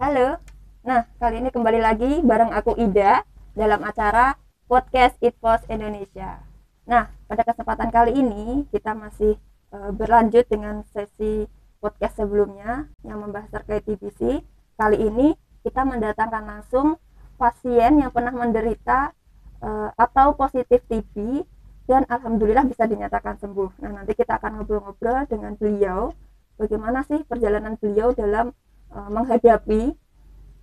Halo. 0.00 0.40
Nah, 0.80 1.04
kali 1.20 1.44
ini 1.44 1.52
kembali 1.52 1.76
lagi 1.76 2.24
bareng 2.24 2.56
aku 2.56 2.72
Ida 2.72 3.20
dalam 3.52 3.84
acara 3.84 4.32
Podcast 4.64 5.12
It 5.20 5.36
Post 5.36 5.68
Indonesia. 5.68 6.40
Nah, 6.88 7.12
pada 7.28 7.44
kesempatan 7.44 7.92
kali 7.92 8.16
ini 8.16 8.64
kita 8.72 8.96
masih 8.96 9.36
uh, 9.76 9.92
berlanjut 9.92 10.48
dengan 10.48 10.88
sesi 10.88 11.44
podcast 11.84 12.16
sebelumnya 12.16 12.88
yang 13.04 13.20
membahas 13.20 13.52
terkait 13.52 13.84
TBC. 13.84 14.40
Kali 14.80 14.96
ini 15.04 15.36
kita 15.68 15.84
mendatangkan 15.84 16.48
langsung 16.48 16.96
pasien 17.36 18.00
yang 18.00 18.08
pernah 18.08 18.32
menderita 18.32 19.12
uh, 19.60 19.92
atau 20.00 20.32
positif 20.32 20.80
TB 20.88 21.44
dan 21.84 22.08
alhamdulillah 22.08 22.64
bisa 22.64 22.88
dinyatakan 22.88 23.36
sembuh. 23.36 23.84
Nah, 23.84 24.00
nanti 24.00 24.16
kita 24.16 24.40
akan 24.40 24.64
ngobrol-ngobrol 24.64 25.28
dengan 25.28 25.60
beliau 25.60 26.16
bagaimana 26.56 27.04
sih 27.04 27.20
perjalanan 27.28 27.76
beliau 27.76 28.16
dalam 28.16 28.56
uh, 28.94 29.08
menghadapi 29.10 29.94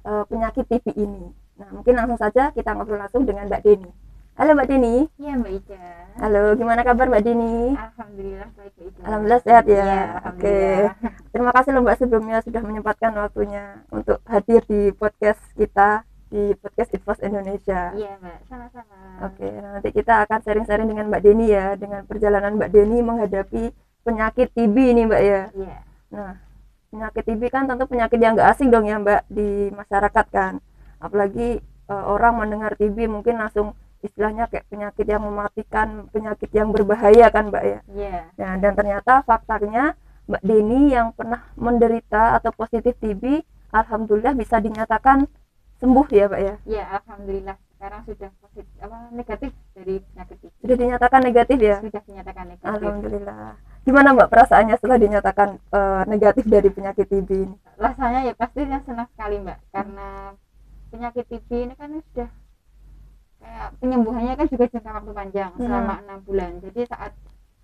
uh, 0.08 0.23
penyakit 0.27 0.67
TB 0.67 0.95
ini. 0.95 1.31
Nah, 1.58 1.70
mungkin 1.73 1.98
langsung 1.98 2.20
saja 2.22 2.53
kita 2.53 2.77
ngobrol 2.77 3.02
langsung 3.02 3.26
dengan 3.26 3.50
Mbak 3.50 3.62
Deni. 3.66 3.90
Halo 4.38 4.53
Mbak 4.53 4.70
Deni. 4.70 5.09
Iya 5.17 5.34
Mbak 5.34 5.53
Ida. 5.58 5.86
Halo, 6.22 6.53
gimana 6.53 6.86
kabar 6.86 7.09
Mbak 7.09 7.23
Deni? 7.26 7.73
Alhamdulillah 7.73 8.50
baik 8.53 8.73
Mbak 8.77 8.86
Ida. 8.86 9.02
Alhamdulillah 9.02 9.41
sehat 9.41 9.66
ya. 9.66 9.81
Ya, 9.81 10.02
Oke. 10.30 10.58
Terima 11.34 11.52
kasih 11.58 11.72
loh 11.73 11.81
Mbak 11.81 11.98
sebelumnya 11.98 12.38
sudah 12.45 12.62
menyempatkan 12.62 13.12
waktunya 13.17 13.81
untuk 13.90 14.22
hadir 14.30 14.62
di 14.70 14.94
podcast 14.94 15.41
kita 15.58 16.05
di 16.30 16.53
podcast 16.59 16.94
Infos 16.94 17.20
Indonesia. 17.25 17.95
Iya 17.98 18.14
Mbak, 18.22 18.39
sama-sama. 18.45 18.98
Oke, 19.25 19.48
nah 19.50 19.70
nanti 19.80 19.89
kita 19.89 20.14
akan 20.28 20.39
sharing-sharing 20.45 20.86
dengan 20.86 21.09
Mbak 21.09 21.22
Deni 21.25 21.48
ya, 21.50 21.73
dengan 21.73 22.05
perjalanan 22.05 22.62
Mbak 22.62 22.70
Deni 22.70 22.98
menghadapi 23.02 23.64
penyakit 24.05 24.53
TB 24.53 24.75
ini 24.75 25.02
Mbak 25.09 25.22
ya. 25.25 25.41
Iya. 25.55 25.78
Nah, 26.14 26.31
penyakit 26.89 27.23
TB 27.27 27.41
kan 27.51 27.63
tentu 27.67 27.85
penyakit 27.85 28.19
yang 28.19 28.33
nggak 28.35 28.49
asing 28.55 28.69
dong 28.71 28.87
ya 28.87 28.97
Mbak 28.99 29.21
di 29.30 29.71
masyarakat 29.75 30.25
kan. 30.31 30.53
Apalagi 30.97 31.61
uh, 31.91 32.05
orang 32.09 32.39
mendengar 32.41 32.73
TB 32.75 33.07
mungkin 33.11 33.39
langsung 33.39 33.75
istilahnya 34.05 34.45
kayak 34.47 34.69
penyakit 34.69 35.05
yang 35.09 35.23
mematikan, 35.25 36.05
penyakit 36.13 36.49
yang 36.53 36.69
berbahaya 36.69 37.27
kan 37.33 37.49
Mbak 37.49 37.63
ya. 37.66 37.79
Iya. 37.91 38.19
Nah, 38.38 38.53
dan 38.61 38.73
ternyata 38.77 39.25
faktanya 39.25 39.97
Mbak 40.27 40.44
Deni 40.44 40.94
yang 40.94 41.16
pernah 41.16 41.41
menderita 41.55 42.38
atau 42.38 42.52
positif 42.53 42.94
TB, 42.99 43.41
alhamdulillah 43.73 44.35
bisa 44.38 44.59
dinyatakan 44.61 45.25
sembuh 45.81 46.07
ya 46.13 46.25
Mbak 46.29 46.41
ya. 46.41 46.55
Iya, 46.66 46.83
alhamdulillah 47.01 47.57
sekarang 47.77 48.01
sudah 48.09 48.29
positif 48.41 48.73
apa 48.81 48.97
negatif 49.13 49.51
dari 49.77 50.01
penyakit 50.01 50.38
itu. 50.41 50.55
Sudah 50.66 50.77
dinyatakan 50.81 51.19
negatif 51.22 51.57
ya. 51.61 51.77
Sudah 51.77 52.01
dinyatakan 52.09 52.44
negatif. 52.49 52.73
Alhamdulillah. 52.73 53.53
Gimana 53.88 54.11
Mbak 54.11 54.27
perasaannya 54.27 54.75
setelah 54.75 54.99
dinyatakan 54.99 55.49
uh, 55.71 56.03
negatif 56.05 56.43
dari 56.43 56.67
penyakit 56.67 57.07
TB 57.07 57.30
ini? 57.31 57.55
Rasanya 57.80 58.27
ya 58.27 58.33
pastinya 58.35 58.83
senang 58.83 59.07
sekali 59.16 59.39
Mbak 59.39 59.59
karena 59.71 60.07
penyakit 60.91 61.23
TB 61.23 61.49
ini 61.55 61.73
kan 61.73 61.95
sudah 61.95 62.29
kayak 63.38 63.67
penyembuhannya 63.79 64.33
kan 64.35 64.47
juga 64.49 64.66
jangka 64.67 64.91
waktu 64.91 65.11
panjang 65.16 65.52
Hmm. 65.55 65.63
selama 65.63 65.94
enam 66.03 66.19
bulan. 66.21 66.52
Jadi 66.59 66.81
saat 66.83 67.16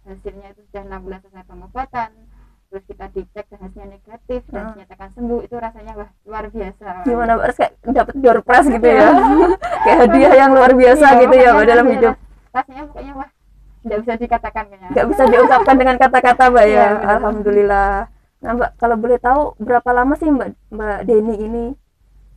hasilnya 0.03 0.47
itu 0.51 0.61
sudah 0.71 0.83
enam 0.85 0.99
bulan 1.01 1.19
selesai 1.19 1.43
pengobatan, 1.43 2.09
terus 2.67 2.83
kita 2.85 3.05
dicek 3.11 3.45
dan 3.51 3.59
hasilnya 3.59 3.87
negatif 3.91 4.41
dan 4.47 4.61
Hmm. 4.63 4.71
dinyatakan 4.73 5.09
sembuh 5.11 5.39
itu 5.43 5.55
rasanya 5.59 5.93
wah 5.93 6.09
luar 6.23 6.45
biasa. 6.47 6.87
Gimana 7.03 7.31
Mbak? 7.35 7.45
Kayak 7.51 7.71
dapat 7.83 8.15
door 8.15 8.39
prize 8.39 8.67
gitu 8.71 8.87
ya. 8.87 9.07
kayak 9.83 9.97
hadiah 10.07 10.33
yang 10.39 10.51
luar 10.55 10.71
biasa 10.71 11.05
Iya, 11.05 11.19
gitu 11.19 11.35
ya 11.35 11.49
Mbak 11.51 11.65
dalam 11.67 11.85
hidup. 11.91 12.13
Rasanya 12.53 12.81
pokoknya 12.87 13.13
wah 13.19 13.29
tidak 13.83 13.97
bisa 14.07 14.13
dikatakan 14.15 14.63
kayaknya. 14.71 14.89
Nggak 14.95 15.07
bisa 15.11 15.23
diungkapkan 15.27 15.75
dengan 15.75 15.95
kata-kata 15.99 16.43
Mbak 16.49 16.65
ya. 16.65 16.71
Iya, 16.71 16.87
benar. 16.87 17.11
Alhamdulillah. 17.19 17.93
Nah 18.43 18.51
Mbak, 18.55 18.71
kalau 18.79 18.95
boleh 18.95 19.19
tahu 19.19 19.41
berapa 19.59 19.89
lama 19.91 20.13
sih 20.15 20.29
Mbak 20.31 20.49
Mbak 20.71 20.99
Deni 21.03 21.35
ini 21.39 21.65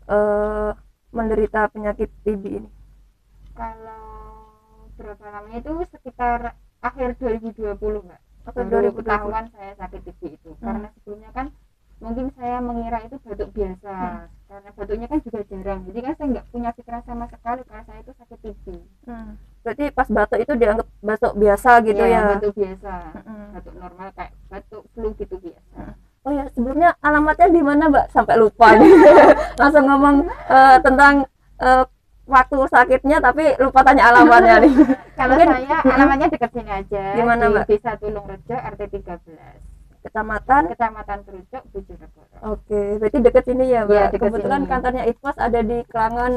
eh 0.07 0.71
menderita 1.17 1.71
penyakit 1.73 2.13
TB 2.27 2.43
ini? 2.45 2.71
Kalau 3.57 4.05
berapa 5.01 5.25
lamanya 5.33 5.65
itu 5.65 5.73
sekitar 5.89 6.53
akhir 6.85 7.17
2020 7.19 7.77
mbak. 7.81 8.21
Baru 8.47 8.93
2020. 8.93 9.01
ketahuan 9.01 9.45
saya 9.51 9.73
sakit 9.81 10.01
TB 10.07 10.21
itu. 10.37 10.51
Hmm. 10.61 10.63
Karena 10.63 10.89
sebelumnya 10.99 11.31
kan 11.33 11.47
mungkin 11.97 12.27
saya 12.37 12.61
mengira 12.61 12.99
itu 13.03 13.17
batuk 13.25 13.51
biasa. 13.57 13.97
Hmm. 13.97 14.27
Karena 14.47 14.71
batuknya 14.77 15.07
kan 15.09 15.19
juga 15.25 15.41
jarang. 15.49 15.81
Jadi 15.89 15.99
kan 16.05 16.13
saya 16.21 16.27
nggak 16.37 16.47
punya 16.53 16.71
pikiran 16.77 17.03
sama 17.09 17.25
sekali 17.33 17.63
kalau 17.65 17.85
saya 17.89 18.01
itu 18.05 18.13
sakit 18.15 18.39
TB. 18.45 18.65
Hmm. 19.09 19.33
Berarti 19.67 19.85
pas 19.91 20.07
batuk 20.07 20.39
itu 20.39 20.53
dianggap 20.55 20.87
batuk 21.03 21.33
biasa 21.35 21.71
gitu 21.83 21.99
Iya, 21.99 22.15
ya? 22.15 22.23
Batuk 22.39 22.55
biasa. 22.55 22.93
Mm-mm. 23.19 23.43
Batuk 23.51 23.75
normal 23.75 24.09
kayak 24.15 24.33
batuk 24.47 24.83
flu 24.95 25.09
gitu 25.19 25.35
biasa. 25.37 25.81
Oh 26.23 26.31
ya, 26.31 26.47
sebelumnya 26.55 26.95
alamatnya 27.01 27.51
di 27.51 27.63
mana, 27.63 27.83
Mbak? 27.87 28.07
Sampai 28.11 28.35
lupa 28.35 28.75
nih. 28.75 28.91
Langsung 29.61 29.85
ngomong 29.85 30.17
eh, 30.31 30.79
tentang 30.81 31.15
eh, 31.59 31.83
waktu 32.27 32.57
sakitnya 32.67 33.19
tapi 33.19 33.59
lupa 33.59 33.83
tanya 33.83 34.07
alamatnya 34.07 34.63
nih. 34.63 34.75
Kalau 35.19 35.35
Mungkin- 35.35 35.51
saya 35.51 35.77
alamatnya 35.85 36.29
dekat 36.31 36.51
sini 36.51 36.71
aja. 36.71 37.05
Di 37.15 37.23
mana, 37.23 37.43
di 37.43 37.51
Mbak? 37.51 37.65
Desa 37.67 37.93
Tulungrejo 37.99 38.55
RT 38.55 38.81
13. 39.03 40.03
Kecamatan. 40.03 40.63
Kecamatan 40.71 41.19
Terucuk, 41.23 41.63
Bojonegoro. 41.71 42.37
Oke, 42.55 42.81
berarti 42.99 43.19
dekat 43.19 43.43
sini 43.43 43.65
ya, 43.67 43.83
Mbak. 43.83 43.91
Iya, 43.93 44.05
dekat 44.09 44.31
Kebetulan 44.31 44.61
sini. 44.63 44.71
kantornya 44.71 45.03
Itpos 45.05 45.37
ada 45.37 45.61
di 45.61 45.79
Kelangan 45.85 46.33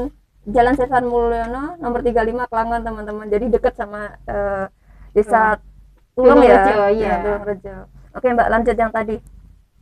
Jalan 0.48 0.74
Sesan 0.74 1.04
Mulyono 1.04 1.76
nomor 1.78 2.00
35 2.00 2.48
Kelangan, 2.48 2.80
teman-teman. 2.80 3.26
Jadi 3.28 3.44
dekat 3.52 3.74
sama 3.76 4.16
eh, 4.24 4.66
Desa 5.12 5.60
Tulung 6.16 6.40
ya. 6.40 6.64
Tulungrejo, 6.64 6.84
iya. 6.96 7.12
Tulungrejo. 7.22 7.74
Oke, 8.16 8.26
Mbak, 8.32 8.48
lanjut 8.50 8.76
yang 8.76 8.92
tadi. 8.92 9.16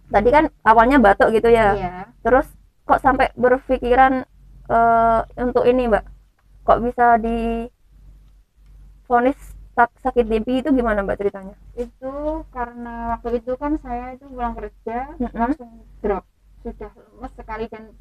Tadi 0.09 0.29
kan 0.29 0.45
awalnya 0.65 0.99
batuk 0.99 1.31
gitu 1.31 1.49
ya. 1.49 1.73
Iya. 1.75 1.95
Terus 2.21 2.47
kok 2.85 3.01
sampai 3.01 3.31
berpikiran 3.35 4.27
eh, 4.69 5.21
untuk 5.39 5.65
ini, 5.65 5.87
Mbak? 5.87 6.05
Kok 6.67 6.79
bisa 6.85 7.17
di 7.17 7.65
vonis 9.09 9.39
sak- 9.73 9.95
sakit 10.03 10.27
TB 10.27 10.47
itu 10.61 10.69
gimana, 10.75 11.01
Mbak 11.01 11.17
ceritanya? 11.17 11.55
itu 11.79 12.13
karena 12.51 13.15
waktu 13.15 13.39
itu 13.39 13.55
kan 13.55 13.79
saya 13.79 14.19
itu 14.19 14.27
pulang 14.27 14.51
kerja 14.59 15.15
Mm-mm. 15.15 15.31
langsung 15.31 15.71
drop 16.03 16.27
sudah 16.59 16.91
lemes 16.91 17.33
sekali 17.39 17.71
dan 17.71 17.95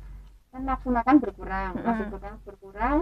kan 0.57 0.65
nafsu 0.65 0.89
makan 0.89 1.15
berkurang 1.21 1.71
Mm-mm. 1.71 1.85
nafsu 1.85 2.05
makan 2.09 2.33
berkurang 2.41 2.97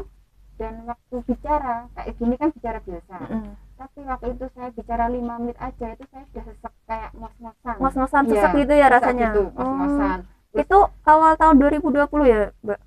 dan 0.55 0.73
waktu 0.83 1.15
bicara 1.25 1.87
kayak 1.91 2.11
gini 2.15 2.35
kan 2.35 2.49
bicara 2.51 2.79
biasa 2.81 3.15
Mm-mm. 3.25 3.55
tapi 3.75 3.99
waktu 4.03 4.27
itu 4.29 4.45
saya 4.51 4.69
bicara 4.69 5.05
lima 5.07 5.39
menit 5.39 5.55
aja 5.57 5.87
itu 5.89 6.03
saya 6.11 6.23
sudah 6.27 6.43
sesak 6.45 6.73
kayak 6.85 7.11
mos-mosan 7.15 8.23
Iya, 8.25 8.31
sesak 8.35 8.51
gitu 8.53 8.73
ya 8.73 8.87
rasanya. 8.89 9.29
gitu, 9.31 9.43
mos-mosan 9.51 10.19
itu 10.51 10.77
awal 11.03 11.35
tahun 11.35 11.55
2020 11.59 11.91
ya, 12.25 12.41
Mbak? 12.59 12.79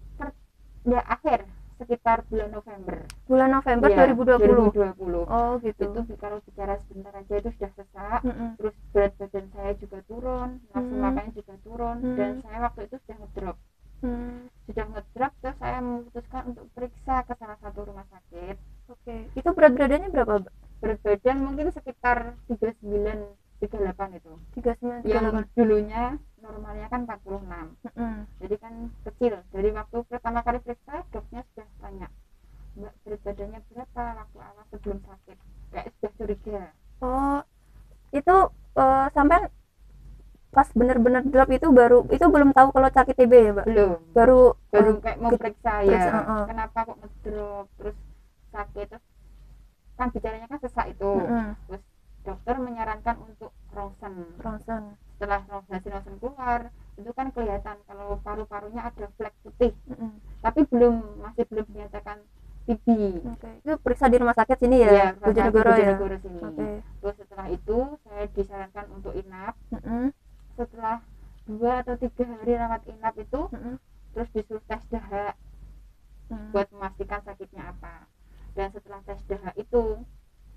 ya 0.85 1.01
akhir 1.05 1.45
sekitar 1.79 2.25
bulan 2.27 2.51
November 2.51 2.97
Bulan 3.25 3.51
November 3.53 3.89
Iya, 3.89 4.11
2020. 4.11 4.73
2020 4.73 5.29
Oh, 5.29 5.53
gitu. 5.61 5.85
itu 5.87 6.17
kalau 6.17 6.41
bicara 6.43 6.75
sebentar 6.83 7.13
aja 7.15 7.35
itu 7.37 7.51
sudah 7.55 7.71
sesak 7.73 8.21
Mm-mm. 8.25 8.49
terus 8.57 8.75
berat 8.91 9.13
badan 9.17 9.47
saya 9.53 9.73
juga 9.77 9.99
turun 10.05 10.49
nafsu 10.67 10.91
Hmm. 10.91 11.03
makannya 11.05 11.33
juga 11.33 11.55
turun 11.61 11.97
Hmm. 12.01 12.17
dan 12.17 12.31
saya 12.43 12.59
waktu 12.65 12.81
itu 12.83 12.97
sudah 12.99 13.17
ngedrop 13.21 13.57
Hmm, 13.99 14.47
sudah 14.71 14.85
ngedrop 14.95 15.33
terus 15.43 15.57
saya 15.59 15.79
memutuskan 15.83 16.43
untuk 16.55 16.71
periksa 16.71 17.27
ke 17.27 17.35
salah 17.35 17.59
satu 17.59 17.83
rumah 17.83 18.07
sakit. 18.07 18.57
Oke. 18.95 19.17
Itu 19.35 19.51
berat 19.51 19.75
badannya 19.75 20.09
berapa, 20.15 20.47
berat 20.79 21.01
badan 21.03 21.37
mungkin 21.43 21.75
sekitar 21.75 22.39
39 22.47 23.35
38 23.59 24.23
itu. 24.23 24.33
39 24.63 25.03
yang 25.03 25.35
38. 25.35 25.59
dulunya 25.59 26.05
normalnya 26.39 26.87
kan 26.87 27.03
46 27.11 27.43
Mm-mm. 27.91 28.15
jadi 28.39 28.57
kan 28.63 28.75
kecil. 29.03 29.35
Dari 29.51 29.71
waktu 29.75 29.97
pertama 30.07 30.47
kali 30.47 30.63
periksa 30.63 31.03
dokternya 31.11 31.43
sudah 31.51 31.67
tanya 31.83 32.09
mbak 32.79 32.95
berat 33.03 33.21
badannya 33.27 33.61
berapa 33.75 34.03
waktu 34.23 34.39
awal 34.39 34.65
sebelum 34.71 34.99
sakit? 35.03 35.39
Kayak 35.75 35.87
sudah 35.99 36.13
curiga. 36.15 36.61
Oh, 37.03 37.43
itu 38.15 38.37
eh, 38.79 39.07
sampai 39.11 39.51
pas 40.59 40.67
bener-bener 40.75 41.23
drop 41.23 41.55
itu 41.55 41.71
baru 41.71 42.03
itu 42.11 42.27
belum 42.27 42.51
tahu 42.51 42.75
kalau 42.75 42.91
sakit 42.91 43.15
TB 43.15 43.33
ya, 43.39 43.51
Mbak? 43.55 43.67
belum 43.71 43.91
Baru 44.11 44.41
baru 44.75 44.91
eh, 44.91 45.03
kayak 45.07 45.19
mau 45.23 45.31
periksa 45.31 45.73
periksa, 45.87 45.87
ya 45.87 46.03
uh-uh. 46.19 46.43
kenapa 46.51 46.79
kok 46.83 46.97
ngedrop 46.99 47.67
terus 47.79 47.97
sakit 48.51 48.87
terus 48.91 49.05
kan 49.95 50.07
bicaranya 50.11 50.47
kan 50.51 50.59
sesak 50.59 50.87
itu 50.91 51.11
Mm-mm. 51.15 51.55
terus 51.71 51.83
dokter 52.27 52.55
menyarankan 52.59 53.17
untuk 53.23 53.55
ronsen 53.71 54.15
ronsen. 54.43 54.83
setelah 55.15 55.47
hasil 55.47 55.91
ronsen 55.95 56.15
keluar 56.19 56.61
itu 56.99 57.11
kan 57.15 57.27
kelihatan 57.31 57.77
kalau 57.87 58.19
paru-parunya 58.27 58.83
ada 58.83 59.07
flek 59.15 59.35
putih 59.47 59.71
Mm-mm. 59.87 60.19
tapi 60.43 60.67
belum 60.75 61.23
masih 61.23 61.47
belum 61.55 61.67
dinyatakan 61.71 62.19
TB 62.69 62.89
Oke. 63.33 63.49
Itu 63.65 63.73
periksa 63.81 64.13
di 64.13 64.21
rumah 64.21 64.37
sakit 64.37 64.61
sini 64.61 64.85
ya, 64.85 65.17
Bojonegoro 65.17 65.73
ya. 65.73 65.97
Bojonegoro 65.97 66.17
sini 66.21 66.39
Oke. 66.43 66.69
terus 67.01 67.15
setelah 67.17 67.47
itu 67.49 67.79
saya 68.05 68.25
disarankan 68.35 68.87
untuk 68.91 69.13
inap 69.15 69.55
Mm-mm. 69.71 70.11
Setelah 70.59 70.99
dua 71.47 71.81
atau 71.81 71.95
tiga 71.97 72.25
hari 72.27 72.53
rawat 72.55 72.83
inap 72.85 73.15
itu 73.17 73.41
Mm-mm. 73.49 73.75
terus 74.13 74.29
disuruh 74.35 74.65
tes 74.67 74.83
dahak 74.89 75.39
Mm. 76.29 76.53
buat 76.53 76.69
memastikan 76.69 77.25
sakitnya 77.25 77.73
apa 77.73 78.05
dan 78.53 78.69
setelah 78.69 79.01
tes 79.01 79.17
dahak 79.25 79.57
itu 79.57 80.05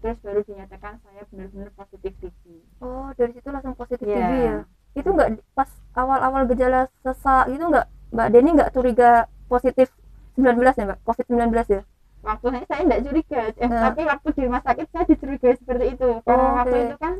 terus 0.01 0.18
baru 0.19 0.44
dinyatakan 0.44 1.00
saya 1.00 1.24
benar-benar 1.31 1.71
positif 1.71 2.12
TB 2.19 2.44
Oh, 2.83 3.07
dari 3.15 3.31
situ 3.31 3.48
langsung 3.48 3.77
positif 3.77 4.03
Iya. 4.03 4.19
TB 4.19 4.31
ya. 4.36 4.57
Itu 4.92 5.09
enggak 5.15 5.30
pas 5.53 5.71
awal-awal 5.95 6.44
gejala 6.45 6.92
sesak 7.00 7.48
itu 7.48 7.63
enggak 7.63 7.88
Mbak 8.12 8.27
Deni 8.27 8.50
nggak 8.51 8.71
curiga 8.75 9.09
positif 9.48 9.88
19 10.36 10.59
ya 10.75 10.83
Mbak 10.92 11.00
COVID 11.07 11.25
19 11.30 11.63
ya 11.69 11.81
waktu 12.21 12.45
saya 12.51 12.65
saya 12.68 12.81
tidak 12.83 13.01
curiga 13.01 13.39
eh, 13.56 13.65
Nah. 13.65 13.81
tapi 13.81 14.01
waktu 14.03 14.27
di 14.27 14.42
rumah 14.44 14.62
sakit 14.62 14.88
saya 14.92 15.06
dicurigai 15.07 15.56
seperti 15.56 15.86
itu 15.88 16.09
karena 16.21 16.44
Oh, 16.44 16.53
waktu 16.59 16.75
oke. 16.75 16.83
itu 16.83 16.95
kan 17.00 17.13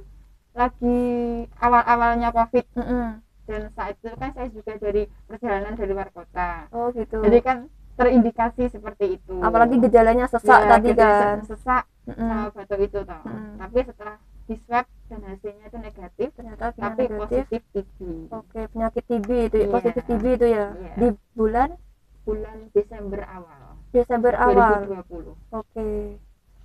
lagi 0.51 1.00
awal-awalnya 1.57 2.30
covid. 2.31 2.65
Mm-mm. 2.75 3.24
dan 3.42 3.68
saat 3.75 4.00
itu 4.00 4.07
kan 4.15 4.31
saya 4.31 4.48
juga 4.48 4.74
dari 4.80 5.03
perjalanan 5.27 5.75
dari 5.75 5.92
luar 5.92 6.07
kota. 6.15 6.71
Oh 6.71 6.88
gitu. 6.95 7.19
Jadi 7.19 7.39
kan 7.44 7.57
terindikasi 8.00 8.71
seperti 8.71 9.19
itu. 9.19 9.36
Apalagi 9.44 9.75
gejalanya 9.75 10.24
sesak 10.25 10.62
Ya, 10.63 10.69
tadi 10.71 10.89
kan. 10.95 11.44
sesak 11.44 11.83
Mm-mm. 12.07 12.30
sama 12.31 12.48
batuk 12.56 12.80
itu 12.80 13.00
toh. 13.03 13.21
Mm. 13.27 13.56
tapi 13.59 13.77
setelah 13.86 14.15
di 14.50 14.56
swab 14.65 14.86
dan 15.07 15.21
hasilnya 15.21 15.65
itu 15.69 15.77
negatif 15.77 16.27
ternyata 16.33 16.65
tapi 16.74 17.04
negatif. 17.07 17.19
positif 17.21 17.62
TB 17.71 18.00
oke 18.33 18.59
penyakit 18.74 19.04
TB 19.06 19.30
itu 19.47 19.56
ya. 19.56 19.63
Iya. 19.63 19.71
positif 19.71 20.04
TB 20.09 20.25
itu 20.33 20.47
ya. 20.50 20.65
Iya. 20.74 20.94
di 20.97 21.07
bulan? 21.36 21.69
Bulan 22.21 22.57
Desember 22.71 23.21
awal. 23.25 23.62
Desember 23.92 24.33
awal. 24.38 24.86
2020 24.88 25.36
oke. 25.51 25.89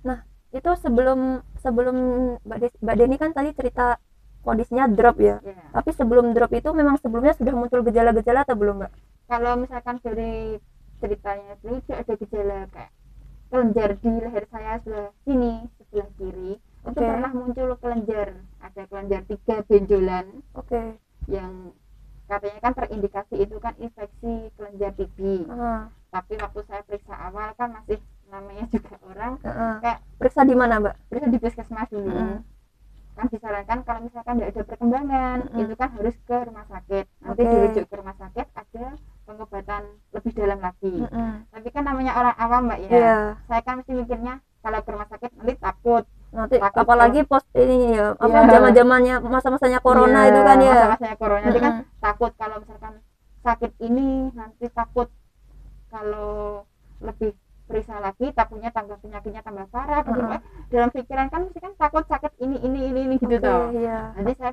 Nah 0.03 0.19
itu 0.55 0.71
sebelum 0.79 1.43
sebelum 1.59 1.95
Mbak, 2.43 2.57
Des- 2.61 2.79
Mbak 2.79 2.95
Deni 2.95 3.15
kan 3.19 3.31
tadi 3.35 3.51
cerita 3.53 3.99
kondisinya 4.45 4.87
drop 4.87 5.19
ya. 5.19 5.43
Ya 5.43 5.55
tapi 5.75 5.91
sebelum 5.91 6.31
drop 6.31 6.51
itu 6.55 6.69
memang 6.71 6.95
sebelumnya 7.03 7.35
sudah 7.35 7.53
muncul 7.53 7.83
gejala-gejala 7.83 8.47
atau 8.47 8.55
belum 8.55 8.75
Mbak? 8.83 8.91
Kalau 9.27 9.53
misalkan 9.59 9.99
dari 9.99 10.57
ceritanya 10.97 11.53
itu 11.61 11.91
ada 11.93 12.13
gejala 12.15 12.57
kayak 12.71 12.91
kelenjar 13.47 13.89
di 13.99 14.11
leher 14.11 14.43
saya 14.51 14.79
sebelah 14.83 15.11
sini 15.23 15.53
sebelah 15.77 16.09
kiri. 16.19 16.51
Itu 16.87 16.89
Oke. 16.95 17.03
pernah 17.03 17.31
muncul 17.35 17.69
kelenjar. 17.79 18.27
Ada 18.63 18.81
kelenjar 18.87 19.21
tiga 19.27 19.55
benjolan 19.67 20.25
oke. 20.55 20.83
yang 21.27 21.75
katanya 22.27 22.59
kan 22.63 22.73
terindikasi 22.75 23.35
itu 23.43 23.55
kan 23.59 23.75
infeksi 23.79 24.51
kelenjar 24.55 24.91
TB 24.95 25.47
Ah, 25.47 25.91
tapi 26.11 26.39
waktu 26.39 26.59
saya 26.67 26.81
periksa 26.87 27.15
awal 27.15 27.51
kan 27.55 27.71
masih 27.75 27.99
namanya 28.27 28.65
juga 28.67 28.95
orang 29.03 29.33
ah. 29.41 29.79
kayak 29.79 29.99
periksa 30.15 30.41
di 30.43 30.51
mana 30.51 30.79
Mbak 30.79 30.95
periksa 31.07 31.27
di 31.27 31.39
puskesmas 31.39 31.89
dulu 31.89 32.11
Mm. 32.11 32.39
kan 33.17 33.25
disarankan 33.27 33.79
kalau 33.81 33.99
misalkan 34.05 34.37
tidak 34.37 34.49
ada 34.51 34.61
perkembangan 34.63 35.37
Mm-mm. 35.41 35.61
itu 35.65 35.73
kan 35.73 35.89
harus 35.89 36.15
ke 36.21 36.37
rumah 36.37 36.65
sakit 36.69 37.05
nanti 37.17 37.41
Oke. 37.41 37.49
dirujuk 37.49 37.85
ke 37.87 37.95
rumah 37.97 38.13
sakit 38.13 38.45
ada 38.53 38.85
pengobatan 39.25 39.81
lebih 40.13 40.31
dalam 40.31 40.59
lagi 40.61 40.93
Mm-mm. 41.01 41.31
tapi 41.49 41.67
kan 41.71 41.83
namanya 41.83 42.13
orang 42.13 42.35
awam 42.37 42.61
mbak 42.69 42.79
ya 42.85 42.89
Iya. 42.93 43.17
saya 43.43 43.61
kan 43.65 43.81
mesti 43.81 43.91
mikirnya 43.91 44.33
kalau 44.61 44.79
ke 44.79 44.89
rumah 44.91 45.09
sakit 45.09 45.31
nanti 45.33 45.53
takut 45.57 46.03
nanti 46.29 46.55
Takut 46.61 46.77
apalagi 46.77 47.19
post 47.25 47.47
ini 47.57 47.97
ya 47.97 48.13
apa 48.13 48.37
Iya. 48.37 48.49
zaman 48.53 48.71
zamannya 48.77 49.15
masa-masanya 49.25 49.79
corona 49.81 50.19
Iya, 50.21 50.29
itu 50.29 50.41
kan 50.43 50.57
ya 50.61 50.73
masa-masanya 50.75 51.15
corona 51.17 51.41
nanti 51.41 51.59
kan 51.59 51.73
Mm-mm. 51.73 51.97
takut 51.97 52.31
kalau 52.37 52.55
misalkan 52.61 52.93
sakit 53.41 53.71
ini 53.81 54.07
nanti 54.37 54.65
takut 54.69 55.09
kalau 55.87 56.61
lebih 56.99 57.33
periksa 57.65 57.97
lagi 58.17 58.33
takutnya 58.33 58.73
tambah 58.73 58.97
penyakitnya 58.97 59.41
tambah 59.45 59.69
parah 59.69 60.01
Mm-mm. 60.01 60.09
Pokoknya 60.09 60.39
dalam 60.73 60.89
pikiran 60.89 61.27
kan 61.29 61.41
mesti 61.45 61.59
kan 61.61 61.73
takut 61.77 62.03
sakit 62.09 62.31
ini 62.41 62.57
ini 62.57 62.79
ini 62.89 62.99
ini 63.05 63.15
gitu 63.21 63.29
Oke, 63.29 63.45
toh. 63.45 63.69
Iya. 63.69 63.97
nanti 64.17 64.33
saya 64.33 64.51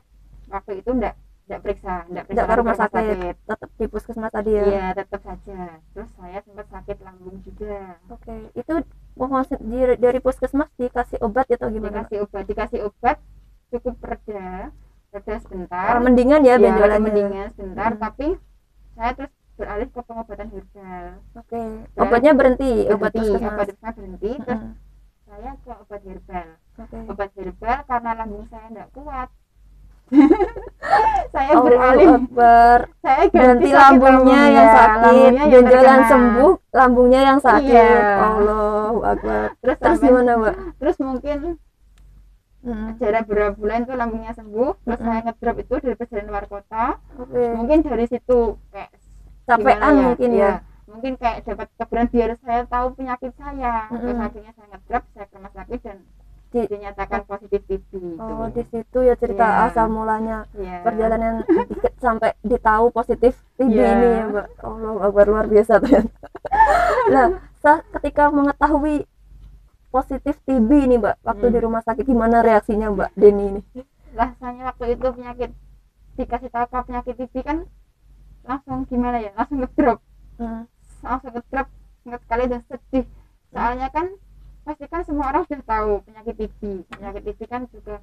waktu 0.52 0.72
itu 0.84 0.90
enggak 0.92 1.14
enggak 1.44 1.60
periksa 1.64 1.94
enggak 2.04 2.24
periksa 2.28 2.44
ke 2.44 2.54
rumah 2.60 2.76
sakit. 2.76 3.34
tetap 3.40 3.70
di 3.74 3.86
puskesmas 3.88 4.32
tadi 4.32 4.50
ya? 4.52 4.62
Iya 4.68 4.86
tetap 4.92 5.20
saja. 5.24 5.60
Terus 5.96 6.10
saya 6.12 6.38
sempat 6.44 6.66
sakit 6.68 6.96
lambung 7.00 7.36
juga. 7.40 7.80
Oke 8.12 8.34
itu 8.52 8.74
mohon 9.16 9.42
di- 9.48 9.96
dari 9.96 10.18
puskesmas 10.20 10.68
dikasih 10.76 11.18
obat 11.24 11.48
atau 11.48 11.72
gimana? 11.72 12.04
Dikasih 12.04 12.18
obat 12.20 12.44
dikasih 12.44 12.80
obat 12.84 13.16
cukup 13.72 13.96
reda 14.04 14.76
reda 15.08 15.34
sebentar. 15.40 15.96
Mendingan 16.04 16.44
ya 16.44 16.60
ya 16.60 16.68
benjolannya. 16.68 17.00
mendingan 17.00 17.48
sebentar. 17.56 17.96
Hmm. 17.96 18.00
tapi 18.04 18.28
saya 18.92 19.10
terus 19.16 19.32
beralih 19.56 19.88
ke 19.88 20.00
pengobatan 20.04 20.48
herbal 20.52 21.06
oke 21.34 21.62
obatnya 21.96 22.32
berhenti 22.32 22.70
obat 22.88 23.10
berhenti 23.10 23.30
puskesmas 23.32 23.68
obat 23.74 23.94
berhenti 23.94 24.30
terus 24.38 24.60
Mm-mm. 24.60 24.72
saya 25.24 25.50
ke 25.56 25.70
obat 25.74 26.00
herbal. 26.00 26.48
Oke. 26.74 26.96
Obat 27.06 27.30
herbal 27.34 27.78
karena 27.84 28.10
lambung 28.14 28.44
saya 28.46 28.66
enggak 28.68 28.88
kuat. 28.92 29.28
Saya 31.32 31.48
Allah 31.50 31.64
beralih. 31.64 32.06
Akbar 32.14 32.78
saya 33.04 33.22
ganti 33.26 33.66
sakit 33.66 33.74
lambungnya 33.74 34.42
yang 34.46 34.68
sakit. 34.70 35.30
yang 35.32 35.48
benjolan 35.50 35.82
terkena. 35.96 36.06
sembuh 36.06 36.52
lambungnya 36.70 37.20
yang 37.24 37.38
sakit. 37.40 37.72
Iya. 37.74 38.04
Allahu 38.20 38.98
Akbar. 39.02 39.46
Terus 39.56 39.76
terus 39.80 39.96
sampai- 39.96 40.06
gimana 40.06 40.32
mbak? 40.36 40.54
terus 40.78 40.96
mungkin 41.00 41.38
Mm, 42.64 42.96
jarak 42.96 43.28
berapa 43.28 43.52
bulan 43.52 43.84
tuh 43.84 43.92
lambungnya 43.92 44.32
sembuh. 44.32 44.70
Terus 44.78 44.96
Mm-mm. 44.96 45.04
saya 45.06 45.20
ngedrop 45.22 45.56
itu 45.58 45.74
dari 45.76 45.96
perjalanan 45.98 46.28
luar 46.30 46.44
kota. 46.48 46.84
Oke. 47.18 47.42
Mungkin 47.52 47.78
dari 47.82 48.06
situ 48.06 48.38
kayak 48.72 48.88
capean 49.44 49.76
gimana 49.76 50.00
mungkin 50.00 50.30
ya. 50.30 50.38
Iya. 50.38 50.52
Mungkin 50.94 51.12
kayak 51.16 51.42
dapat 51.42 51.68
kebenaran 51.74 52.08
biar 52.08 52.30
saya 52.38 52.62
tahu 52.64 52.86
penyakit 52.94 53.32
saya 53.34 53.90
terus 53.90 54.06
Mm-mm. 54.08 54.24
akhirnya 54.24 54.52
saya 54.52 54.66
ngedrop 54.68 55.04
saya 55.10 55.24
ke 55.24 55.34
rumah 55.34 55.52
sakit 55.52 55.80
dan 55.80 55.98
Di- 56.46 56.70
dinyatakan 56.70 57.20
positif 57.24 57.60
TB 57.66 57.90
oh 58.14 58.46
itu 58.46 58.54
di 58.54 58.62
situ 58.64 58.98
ya 59.02 59.14
cerita 59.14 59.42
Iya. 59.42 59.66
asal 59.66 59.86
mulanya 59.88 60.46
Iya. 60.54 60.76
perjalanan 60.80 61.42
sampai 61.98 62.30
ditahu 62.40 62.88
positif 62.88 63.34
TB 63.56 63.74
Iya. 63.74 63.90
ini 63.92 64.06
ya 64.08 64.24
mbak 64.28 64.46
Allah 64.60 64.92
Akbar 65.02 65.26
luar 65.26 65.46
biasa 65.46 65.72
ternyata 65.76 66.14
nah 67.10 67.26
sa- 67.58 67.82
ketika 67.92 68.30
mengetahui 68.30 69.02
positif 69.90 70.38
TB 70.42 70.70
ini 70.80 70.94
mbak 70.96 71.18
waktu 71.20 71.44
Hmm. 71.44 71.54
di 71.54 71.60
rumah 71.60 71.82
sakit 71.82 72.04
gimana 72.04 72.38
reaksinya 72.40 72.86
mbak 72.88 73.10
Deni 73.12 73.44
ini 73.48 73.60
rasanya 74.12 74.70
waktu 74.70 74.94
itu 74.94 75.06
penyakit 75.08 75.50
dikasih 76.14 76.48
tahu 76.48 76.64
penyakit 76.84 77.14
TB 77.16 77.34
kan 77.40 77.58
langsung 78.42 78.84
gimana 78.84 79.18
ya 79.18 79.34
langsung 79.34 79.58
ngedrop 79.58 79.98
Hmm, 80.34 80.66
langsung 81.04 81.30
ngedrop 81.30 81.68
ingat 82.04 82.20
sekali 82.24 82.44
dan 82.48 82.60
sedih. 82.64 83.04
Soalnya 83.52 83.88
kan 83.88 84.06
pasti 84.64 84.84
kan 84.88 85.04
semua 85.04 85.28
orang 85.28 85.44
sudah 85.44 85.60
tahu 85.62 86.00
penyakit 86.02 86.34
TB 86.34 86.60
penyakit 86.88 87.22
TB 87.22 87.40
kan 87.44 87.62
juga 87.68 88.00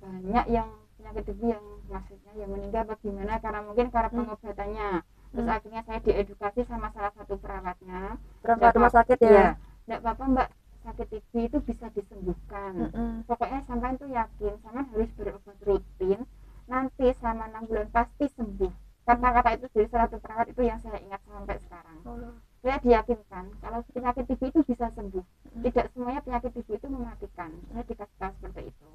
banyak 0.00 0.46
yang 0.48 0.68
penyakit 0.96 1.22
TB 1.28 1.40
yang 1.44 1.64
maksudnya 1.86 2.32
yang 2.34 2.50
meninggal 2.50 2.82
apa 2.84 2.94
gimana 2.98 3.36
karena 3.36 3.60
mungkin 3.60 3.86
karena 3.92 4.08
Hmm. 4.08 4.18
pengobatannya. 4.18 4.90
Terus 5.04 5.44
Hmm. 5.44 5.56
akhirnya 5.56 5.82
saya 5.82 6.00
diedukasi 6.00 6.60
sama 6.64 6.88
salah 6.90 7.12
satu 7.12 7.34
perawatnya. 7.36 8.16
Nggak 8.40 8.72
rumah 8.72 8.92
sakit 8.92 9.18
ya? 9.20 9.30
Ya 9.30 9.46
enggak 9.84 10.00
apa-apa 10.00 10.24
mbak. 10.26 10.48
Sakit 10.84 11.06
TB 11.08 11.32
itu 11.48 11.58
bisa 11.60 11.86
disembuhkan. 11.90 12.72
Mm-mm. 12.76 13.24
pokoknya 13.24 13.60
sampai 13.64 13.96
itu 13.96 14.06
yakin 14.06 14.52
sampai 14.60 14.84
harus 14.84 15.10
berobat 15.16 15.58
rutin. 15.64 16.18
Nanti 16.64 17.06
selama 17.16 17.44
enam 17.48 17.64
bulan 17.64 17.88
pasti 17.88 18.24
sembuh. 18.28 18.72
Kata-kata 19.04 19.48
itu 19.52 19.66
dari 19.68 19.88
salah 19.88 20.08
satu 20.08 20.16
perawat 20.16 20.46
itu 20.48 20.62
yang 20.64 20.80
saya 20.80 20.96
ingat 20.96 21.20
sampai 21.24 21.56
sekarang 21.60 21.96
Allah. 22.04 22.32
saya 22.64 22.73
diyakinkan 22.84 23.44
kalau 23.64 23.80
penyakit 23.96 24.24
TB 24.28 24.42
itu 24.52 24.60
bisa 24.68 24.92
sembuh. 24.92 25.24
Hmm. 25.24 25.62
tidak 25.64 25.86
semuanya 25.96 26.20
penyakit 26.20 26.50
TB 26.52 26.68
itu 26.76 26.86
mematikan. 26.92 27.50
Saya 27.72 27.84
dikasih 27.88 28.16
tahu 28.20 28.32
seperti 28.36 28.60
itu. 28.68 28.86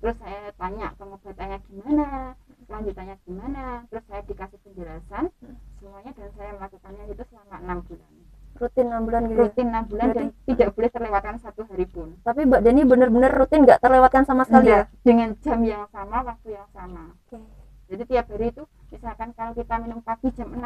Terus 0.00 0.16
saya 0.16 0.48
tanya 0.56 0.86
pengobatannya 0.96 1.58
gimana 1.68 2.06
lanjutannya 2.70 3.16
gimana 3.26 3.84
terus 3.90 4.04
saya 4.06 4.22
dikasih 4.22 4.58
penjelasan. 4.62 5.24
Hmm. 5.42 5.56
semuanya 5.82 6.10
dan 6.14 6.28
saya 6.38 6.50
melakukannya 6.54 7.04
itu 7.10 7.22
selama 7.34 7.56
enam 7.58 7.78
bulan. 7.82 8.12
Rutin 8.50 8.86
6 8.90 9.06
bulan 9.06 9.22
gitu 9.30 9.32
ya? 9.32 9.40
rutin 9.46 9.66
enam 9.70 9.84
bulan 9.86 10.08
dan 10.10 10.26
tidak 10.44 10.68
boleh 10.74 10.90
terlewatkan 10.90 11.36
satu 11.38 11.62
hari 11.70 11.86
pun. 11.86 12.08
Tapi 12.22 12.40
mbak 12.44 12.60
Deni 12.66 12.82
bener-bener 12.86 13.30
rutin 13.32 13.62
nggak 13.62 13.80
terlewatkan 13.80 14.22
sama 14.26 14.42
sekali 14.44 14.74
ya? 14.74 14.84
Dengan 15.06 15.32
jam 15.40 15.60
yang 15.64 15.86
sama 15.90 16.18
waktu 16.22 16.58
yang 16.58 16.68
sama. 16.74 17.14
Oke. 17.26 17.38
jadi 17.90 18.02
tiap 18.06 18.26
hari 18.30 18.54
itu 18.54 18.62
misalkan 18.94 19.30
kalau 19.34 19.52
kita 19.54 19.74
minum 19.82 19.98
pagi 20.02 20.28
jam 20.34 20.50
6 20.54 20.60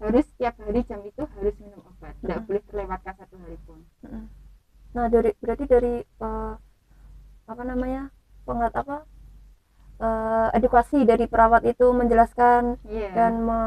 harus 0.00 0.26
tiap 0.40 0.56
hari 0.64 0.80
jam 0.88 1.00
itu 1.04 1.22
harus 1.36 1.54
minum 1.60 1.80
obat 1.84 2.16
tidak 2.24 2.40
Mm-mm. 2.40 2.46
boleh 2.48 2.62
terlewatkan 2.72 3.14
satu 3.20 3.36
hari 3.36 3.58
pun 3.68 3.78
Mm-mm. 4.00 4.24
Nah, 5.00 5.08
dari 5.08 5.32
berarti 5.40 5.64
dari 5.64 5.94
eh, 6.04 6.52
apa 7.48 7.62
namanya? 7.64 8.12
pengat 8.44 8.72
apa? 8.76 9.08
eh, 10.00 10.48
edukasi 10.60 11.08
dari 11.08 11.24
perawat 11.24 11.64
itu 11.64 11.88
menjelaskan 11.88 12.76
iya 12.84 13.08
dan 13.16 13.32
me, 13.48 13.60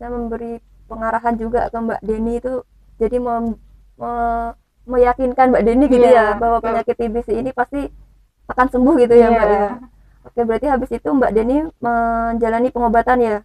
memberi 0.00 0.64
pengarahan 0.88 1.36
juga 1.36 1.68
ke 1.68 1.76
Mbak 1.76 2.00
Deni 2.00 2.40
itu 2.40 2.64
jadi 2.96 3.20
mem- 3.20 3.60
me- 4.00 4.52
meyakinkan 4.88 5.52
Mbak 5.52 5.64
Deni 5.68 5.84
gitu 5.92 6.08
Iya, 6.08 6.32
ya 6.32 6.40
bahwa 6.40 6.64
penyakit 6.64 6.96
TBC 6.96 7.28
ini 7.36 7.52
pasti 7.52 7.84
akan 8.48 8.66
sembuh 8.72 8.94
gitu 8.96 9.12
ya 9.12 9.28
Iya. 9.28 9.36
Mbak 9.36 9.48
ya. 9.52 9.68
Oke, 10.24 10.40
berarti 10.48 10.66
habis 10.72 10.90
itu 10.92 11.08
Mbak 11.08 11.32
Deni 11.36 11.56
menjalani 11.84 12.68
pengobatan 12.72 13.18
ya. 13.20 13.36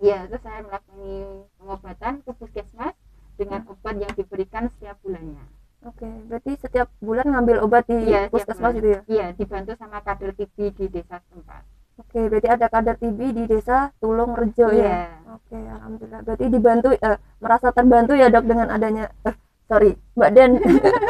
Iya, 0.00 0.28
terus 0.32 0.40
saya 0.40 0.64
melakukan 0.64 1.44
pengobatan 1.60 2.12
ke 2.24 2.30
puskesmas 2.40 2.96
dengan 3.36 3.68
obat 3.68 4.00
yang 4.00 4.12
diberikan 4.16 4.68
setiap 4.72 4.96
bulannya. 5.04 5.55
Oke, 5.86 6.08
berarti 6.26 6.52
setiap 6.58 6.90
bulan 6.98 7.30
ngambil 7.30 7.62
obat 7.62 7.86
di 7.86 7.94
setiap 8.02 8.34
puskesmas 8.34 8.74
gitu 8.74 8.88
ya. 8.90 9.00
Iya, 9.06 9.26
dibantu 9.38 9.72
sama 9.78 10.02
kader 10.02 10.34
TB 10.34 10.56
di 10.74 10.86
desa 10.90 11.22
setempat. 11.22 11.62
Oke, 12.02 12.26
berarti 12.26 12.48
ada 12.50 12.66
kader 12.66 12.96
TB 12.98 13.20
di 13.30 13.44
desa 13.46 13.94
Tulung 14.02 14.34
Rejo 14.34 14.66
ya. 14.74 14.82
Iya. 14.82 14.98
Oke, 15.30 15.54
alhamdulillah. 15.56 16.20
Berarti 16.26 16.46
dibantu 16.50 16.88
eh, 16.90 17.18
merasa 17.38 17.70
terbantu 17.70 18.12
ya 18.18 18.26
dok 18.28 18.44
dengan 18.50 18.68
adanya 18.74 19.14
eh, 19.24 19.34
sorry 19.70 19.94
Mbak 20.18 20.30
Den 20.34 20.50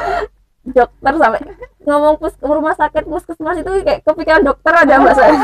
dokter 0.76 1.14
sampai 1.14 1.42
ngomong 1.86 2.14
pus 2.18 2.34
rumah 2.42 2.74
sakit 2.74 3.06
puskesmas 3.06 3.56
itu 3.62 3.70
kayak 3.80 4.04
kepikiran 4.04 4.44
dokter 4.44 4.72
ada 4.76 4.94
Mbak 5.00 5.14
saya. 5.16 5.34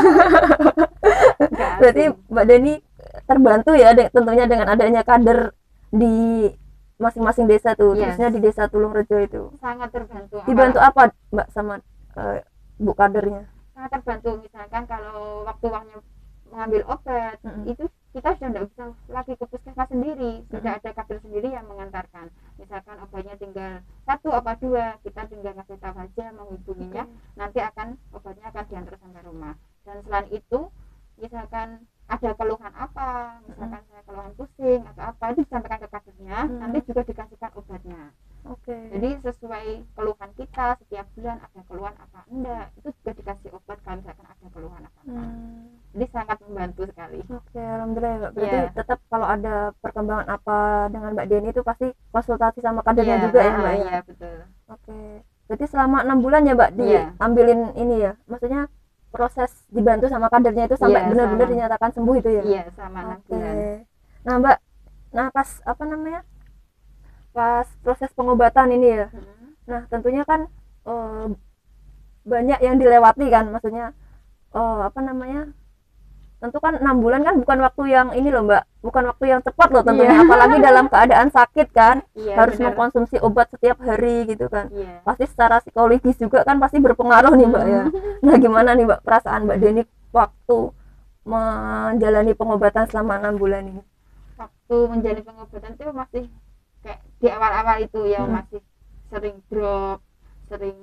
Berarti. 1.81 2.03
Mbak 2.29 2.45
Deni 2.45 2.73
terbantu 3.25 3.71
ya 3.73 3.97
de- 3.97 4.13
tentunya 4.13 4.45
dengan 4.45 4.67
adanya 4.69 5.01
kader 5.01 5.57
di 5.89 6.49
masing-masing 7.03 7.45
desa 7.51 7.75
tuh 7.75 7.91
Yes. 7.93 8.15
khususnya 8.15 8.29
di 8.31 8.39
desa 8.39 8.63
Tulungrejo 8.71 9.17
itu. 9.19 9.43
Sangat 9.59 9.91
terbantu. 9.91 10.39
Dibantu 10.47 10.79
apa 10.79 11.11
mbak 11.35 11.47
sama 11.51 11.83
eh, 12.15 12.41
bu 12.79 12.91
kadernya? 12.95 13.43
Sangat 13.75 13.89
terbantu. 13.99 14.29
Misalkan 14.39 14.83
kalau 14.87 15.43
waktu 15.43 15.67
waktunya 15.67 15.99
mengambil 16.53 16.81
obat 16.85 17.41
Mm-mm. 17.41 17.65
itu 17.65 17.83
kita 18.13 18.29
sudah 18.37 18.49
tidak 18.53 18.65
bisa 18.69 18.83
lagi 19.09 19.33
ke 19.33 19.45
puskesmas 19.49 19.89
sendiri. 19.89 20.33
Sudah 20.53 20.77
ada 20.77 20.89
kader 20.93 21.17
sendiri 21.25 21.49
yang 21.49 21.65
mengantarkan. 21.65 22.29
Misalkan 22.61 22.95
obatnya 23.01 23.33
tinggal 23.41 23.81
satu 24.05 24.29
apa 24.29 24.53
dua 24.61 25.01
kita 25.01 25.25
tinggal 25.27 25.53
ngasih 25.57 25.77
tahu 25.81 25.97
aja 25.97 26.25
menghubunginya. 26.37 27.03
Nanti 27.33 27.59
akan 27.59 27.97
obatnya 28.13 28.53
akan 28.53 28.63
diantar 28.69 28.95
sampai 29.01 29.21
rumah. 29.25 29.53
Dan 29.81 29.97
selain 30.05 30.29
itu 30.29 30.59
misalkan 31.17 31.85
ada 32.09 32.29
keluhan 32.37 32.73
apa 32.73 33.37
misalkan 33.47 33.81
saya 33.89 33.92
keluhan 34.13 34.33
pusing 34.37 34.81
atau 34.85 35.03
apa 35.09 35.23
itu 35.33 35.39
disampaikan 35.41 35.79
ke 35.81 35.89
kadernya 35.89 36.37
Hmm. 36.45 36.59
nanti 36.61 36.77
juga 36.85 37.01
dikasihkan 37.01 37.51
obatnya 37.57 38.01
oke 38.45 38.77
jadi 38.93 39.09
sesuai 39.25 39.65
keluhan 39.97 40.29
kita 40.37 40.65
setiap 40.77 41.05
bulan 41.17 41.37
ada 41.41 41.61
keluhan 41.65 41.95
apa 41.97 42.19
enggak 42.29 42.65
itu 42.77 42.89
juga 42.93 43.11
dikasih 43.17 43.49
obat 43.57 43.77
kalau 43.81 43.97
misalkan 43.97 44.25
ada 44.29 44.47
keluhan 44.53 44.81
apa 44.85 44.99
apa 45.01 45.23
Hmm, 45.25 45.65
jadi 45.93 46.05
sangat 46.13 46.37
membantu 46.45 46.81
sekali 46.85 47.19
oke 47.25 47.57
alhamdulillah 47.57 48.13
ya, 48.13 48.19
Mbak. 48.19 48.31
berarti 48.37 48.57
Iya. 48.61 48.69
tetap 48.77 48.99
kalau 49.09 49.27
ada 49.27 49.55
perkembangan 49.81 50.27
apa 50.29 50.57
dengan 50.89 51.09
mbak 51.11 51.25
Deni 51.25 51.49
itu 51.49 51.61
pasti 51.61 51.87
konsultasi 52.09 52.59
sama 52.61 52.85
kadernya 52.85 53.17
Iya, 53.17 53.25
juga 53.25 53.39
ya 53.41 53.49
ah, 53.49 53.57
mbak 53.57 53.73
ya 53.73 53.81
iya 53.81 53.97
betul 54.05 54.37
oke 54.69 54.97
berarti 55.43 55.65
selama 55.67 55.97
enam 56.05 56.19
bulan 56.21 56.41
ya 56.45 56.53
mbak 56.53 56.69
Iya. 56.77 57.01
diambilin 57.17 57.59
ini 57.75 57.95
ya 57.99 58.11
maksudnya 58.29 58.61
proses 59.13 59.51
dibantu 59.69 60.09
sama 60.09 60.25
kadernya 60.27 60.65
itu 60.65 60.73
sampai 60.73 61.01
Iya, 61.05 61.09
benar-benar 61.13 61.45
sama. 61.45 61.53
dinyatakan 61.53 61.89
sembuh 61.93 62.15
itu 62.17 62.29
ya 62.33 62.43
iya 62.43 62.61
sama 62.73 62.99
enam 63.01 63.19
Oke. 63.21 63.29
bulan 63.29 63.55
Nah, 64.23 64.35
Mbak, 64.39 64.57
nah 65.11 65.27
pas 65.29 65.49
apa 65.63 65.83
namanya? 65.83 66.21
Pas 67.33 67.67
proses 67.83 68.11
pengobatan 68.13 68.71
ini 68.71 68.87
ya. 68.93 69.07
Hmm. 69.09 69.51
Nah, 69.67 69.81
tentunya 69.91 70.23
kan 70.23 70.47
eh, 70.87 71.25
banyak 72.23 72.59
yang 72.63 72.75
dilewati 72.79 73.25
kan, 73.27 73.51
maksudnya 73.51 73.91
eh, 74.53 74.79
apa 74.83 74.99
namanya? 75.03 75.51
Tentu 76.43 76.59
kan 76.59 76.75
enam 76.75 76.99
bulan 76.99 77.23
kan 77.23 77.39
bukan 77.39 77.55
waktu 77.63 77.83
yang 77.87 78.07
ini 78.11 78.27
loh, 78.27 78.43
Mbak. 78.43 78.63
Bukan 78.83 79.03
waktu 79.07 79.25
yang 79.31 79.39
cepat 79.39 79.71
loh 79.71 79.79
tentunya, 79.79 80.11
Iya. 80.11 80.27
apalagi 80.27 80.57
dalam 80.59 80.85
keadaan 80.91 81.31
sakit 81.31 81.67
kan, 81.71 82.03
iya 82.19 82.35
harus 82.35 82.59
benar. 82.59 82.75
mengkonsumsi 82.75 83.15
obat 83.23 83.47
setiap 83.47 83.79
hari 83.79 84.27
gitu 84.27 84.51
kan. 84.51 84.67
iya 84.75 84.99
Pasti 85.07 85.23
secara 85.23 85.63
psikologis 85.63 86.19
juga 86.19 86.43
kan 86.43 86.59
pasti 86.59 86.83
berpengaruh 86.83 87.31
nih, 87.39 87.47
Mbak 87.47 87.63
ya. 87.63 87.83
Nah, 88.27 88.35
gimana 88.35 88.75
nih, 88.75 88.83
Mbak, 88.83 88.99
perasaan 89.07 89.47
Mbak 89.47 89.57
Deni 89.63 89.83
waktu 90.11 90.57
menjalani 91.23 92.35
pengobatan 92.35 92.91
selama 92.91 93.23
enam 93.23 93.39
bulan 93.39 93.63
ini? 93.63 93.81
Waktu 94.37 94.77
menjalani 94.89 95.21
pengobatan 95.23 95.71
itu 95.77 95.83
masih 95.93 96.23
kayak 96.83 96.99
di 97.21 97.27
awal-awal 97.31 97.77
itu 97.79 98.01
yang 98.09 98.27
Hmm. 98.27 98.35
masih 98.41 98.61
sering 99.09 99.37
drop 99.47 99.99
sering 100.49 100.77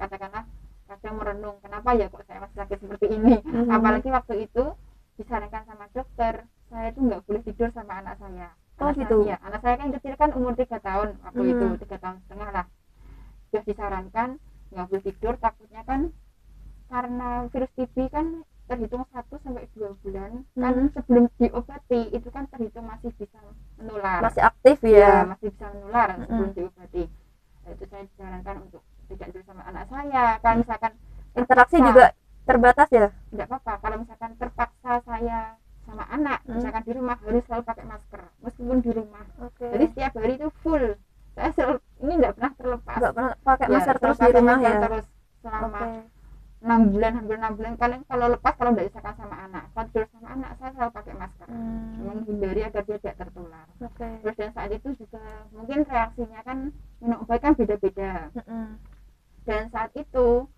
katakanlah 0.00 0.44
kadang 0.84 1.14
merenung 1.16 1.56
kenapa 1.64 1.96
ya 1.96 2.06
kok 2.12 2.24
saya 2.26 2.42
masih 2.44 2.56
sakit 2.60 2.78
seperti 2.80 3.06
ini 3.12 3.34
Mhm. 3.44 3.70
apalagi 3.70 4.08
waktu 4.10 4.34
itu 4.48 4.64
disarankan 5.16 5.62
sama 5.64 5.86
dokter 5.94 6.44
saya 6.68 6.90
itu 6.90 7.00
nggak 7.00 7.22
boleh 7.24 7.42
tidur 7.44 7.68
sama 7.70 8.02
anak 8.02 8.18
saya 8.18 8.50
Oh, 8.82 8.90
anak 8.90 9.06
gitu? 9.06 9.16
saya, 9.22 9.26
iya, 9.30 9.36
anak 9.46 9.60
saya 9.62 9.74
kan 9.78 9.88
kecil 9.94 10.14
kan 10.18 10.30
umur 10.34 10.52
tiga 10.58 10.78
tahun 10.82 11.08
waktu 11.22 11.42
Hmm. 11.46 11.52
itu 11.54 11.66
tiga 11.86 11.96
tahun 12.02 12.16
setengah 12.26 12.48
lah 12.50 12.66
sudah 13.48 13.64
disarankan 13.64 14.28
nggak 14.74 14.86
boleh 14.90 15.02
tidur 15.06 15.34
takutnya 15.38 15.82
kan 15.86 16.00
karena 16.90 17.28
virus 17.54 17.70
TB 17.78 17.96
kan 18.10 18.26
terhitung 18.64 19.04
1 19.04 19.36
sampai 19.38 19.64
dua 19.70 19.90
bulan. 19.98 20.30
Kan 20.54 20.72
Hmm. 20.74 20.88
sebelum 20.90 21.24
diobati 21.36 22.00
itu 22.10 22.28
kan 22.28 22.44
terhitung 22.48 22.84
masih 22.84 23.10
bisa 23.12 23.38
menular. 23.76 24.20
Masih 24.20 24.42
aktif 24.42 24.76
ya 24.80 24.96
ya. 24.96 25.14
masih 25.26 25.48
bisa 25.50 25.66
menular 25.70 26.08
sebelum 26.16 26.50
diobati. 26.52 27.04
Nah, 27.60 27.70
itu 27.70 27.84
saya 27.86 28.02
disarankan 28.04 28.56
untuk 28.62 28.82
tidak 29.06 29.26
tidur 29.28 29.42
sama 29.44 29.62
anak 29.64 29.84
saya. 29.86 30.24
Kalau 30.38 30.56
misalkan 30.58 30.92
interaksi 31.34 31.76
terpaksa- 31.76 31.88
juga 31.90 32.06
terbatas 32.44 32.88
ya? 32.90 33.06
Tidak 33.30 33.46
apa-apa. 33.46 33.72
Kalau 33.78 33.96
misalkan 33.98 34.30
terpaksa 34.34 34.92
saya 35.02 35.38
sama 35.84 36.04
anak 36.08 36.38
Hmm. 36.42 36.52
misalkan 36.54 36.82
di 36.82 36.92
rumah 36.92 37.16
harus 37.18 37.42
selalu 37.44 37.62
pakai 37.62 37.84
masker 37.84 38.22
meskipun 38.40 38.78
di 38.80 38.90
rumah. 38.90 39.24
Oke. 39.38 39.68
Jadi 39.68 39.84
setiap 39.90 40.12
hari 40.14 40.34
itu 40.34 40.48
full. 40.58 40.84
Saya 41.34 41.50
selalu 41.50 41.74
ini 41.98 42.12
tidak 42.16 42.32
pernah 42.34 42.52
terlepas. 42.54 42.96
Nggak 42.96 43.12
pernah 43.12 43.32
pakai 43.42 43.66
Ya, 43.66 43.72
masker 43.74 43.94
selalu 43.94 44.00
terus 44.00 44.18
di 44.18 44.30
rumah 44.32 44.58
ya? 44.58 44.72
terus 44.80 45.06
selama 45.42 45.68
oke 45.68 45.90
enam 46.64 46.80
bulan 46.90 47.12
hampir 47.20 47.36
enam 47.36 47.52
bulan. 47.54 47.72
Kalian 47.76 48.02
kalau 48.08 48.26
lepas 48.32 48.54
kalau 48.56 48.70
tidak 48.72 48.86
misalkan 48.88 49.14
sama 49.20 49.36
anak. 49.44 49.64
Kalau 49.76 49.86
tidur 49.92 50.06
sama 50.16 50.28
anak 50.32 50.50
saya 50.56 50.70
selalu 50.72 50.92
pakai 50.96 51.14
masker. 51.20 51.46
Hmm, 51.46 51.92
menghindari 52.00 52.60
agar 52.64 52.82
dia 52.88 52.98
tidak 52.98 53.16
tertular. 53.20 53.66
Oke. 53.84 54.08
Terus 54.24 54.36
dan 54.40 54.50
saat 54.56 54.70
itu 54.72 54.88
juga 54.96 55.22
mungkin 55.52 55.78
reaksinya 55.84 56.40
kan 56.40 56.58
minum 56.98 57.18
obat 57.20 57.38
kan 57.44 57.52
beda-beda. 57.52 58.32
Mm-mm. 58.32 58.66
dan 59.44 59.68
saat 59.68 59.92
itu 59.92 60.48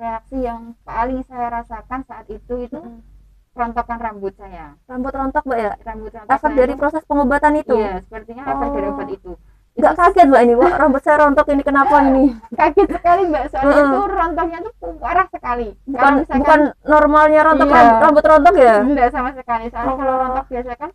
reaksi 0.00 0.36
yang 0.40 0.72
paling 0.88 1.20
saya 1.28 1.52
rasakan 1.52 2.00
saat 2.08 2.24
itu 2.32 2.54
itu 2.64 2.80
Mm-mm. 2.80 3.04
rontokan 3.52 4.00
rambut 4.00 4.32
saya. 4.40 4.72
Rambut 4.88 5.12
rontok 5.12 5.44
mbak 5.44 5.58
ya? 5.60 5.72
Rambut 5.84 6.12
rontok 6.16 6.32
efek 6.32 6.52
dari 6.56 6.72
proses 6.80 7.04
pengobatan 7.04 7.60
itu? 7.60 7.76
Iya 7.76 8.00
sepertinya 8.00 8.44
efek 8.48 8.68
dari 8.72 8.88
Oh. 8.88 8.92
obat 8.96 9.08
itu 9.12 9.32
nggak 9.76 9.92
kaget 9.94 10.26
mbak 10.26 10.42
ini. 10.42 10.54
Wah 10.54 10.72
rambut 10.74 11.00
saya 11.00 11.16
rontok 11.20 11.46
ini 11.48 11.62
kenapa 11.62 11.96
ini? 12.02 12.24
Kaget 12.52 12.88
sekali 12.90 13.22
mbak 13.28 13.44
soalnya 13.48 13.70
Heeh. 13.70 13.86
itu 13.86 14.00
rontoknya 14.08 14.58
tuh 14.60 14.72
parah 14.96 15.26
sekali. 15.28 15.68
Bukan 15.84 15.96
Kalau 15.96 16.16
misalkan- 16.16 16.40
bukan 16.40 16.60
normalnya 16.82 17.40
rontok 17.44 17.68
Iya. 17.68 17.82
rambut, 18.00 18.24
rontok 18.24 18.54
ya? 18.56 18.74
Enggak 18.80 19.08
sama 19.10 19.30
sekali. 19.32 19.64
Soalnya 19.68 19.92
Oh. 19.92 19.98
kalau 19.98 20.14
rontok 20.18 20.46
biasa 20.48 20.72
kan 20.74 20.90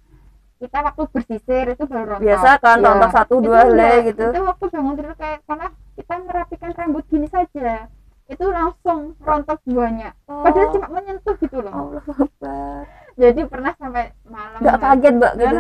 kita 0.58 0.78
waktu 0.80 1.02
bersisir 1.10 1.66
itu 1.70 1.84
baru 1.86 2.06
rontok. 2.12 2.26
Biasa 2.26 2.50
kan 2.58 2.78
Iya. 2.78 2.86
rontok 2.88 3.12
satu 3.12 3.34
dua 3.38 3.60
helai 3.64 3.96
gitu. 4.08 4.26
Itu 4.28 4.42
waktu 4.42 4.66
bangun 4.68 4.94
tidur 4.96 5.16
kayak 5.16 5.40
malah 5.46 5.72
kita 5.94 6.14
merapikan 6.20 6.72
rambut 6.74 7.04
gini 7.06 7.28
saja 7.28 7.74
itu 8.26 8.46
langsung 8.48 9.00
rontok 9.20 9.60
banyak 9.68 10.14
Oh. 10.26 10.42
padahal 10.42 10.68
cuma 10.72 10.88
menyentuh 10.90 11.36
gitu 11.36 11.58
loh. 11.60 11.74
Allah 11.76 12.02
jadi 13.14 13.42
pernah 13.44 13.76
sampai 13.76 14.16
malam 14.24 14.58
nggak 14.58 14.78
kaget 14.80 15.14
mbak 15.14 15.34
gitu? 15.36 15.60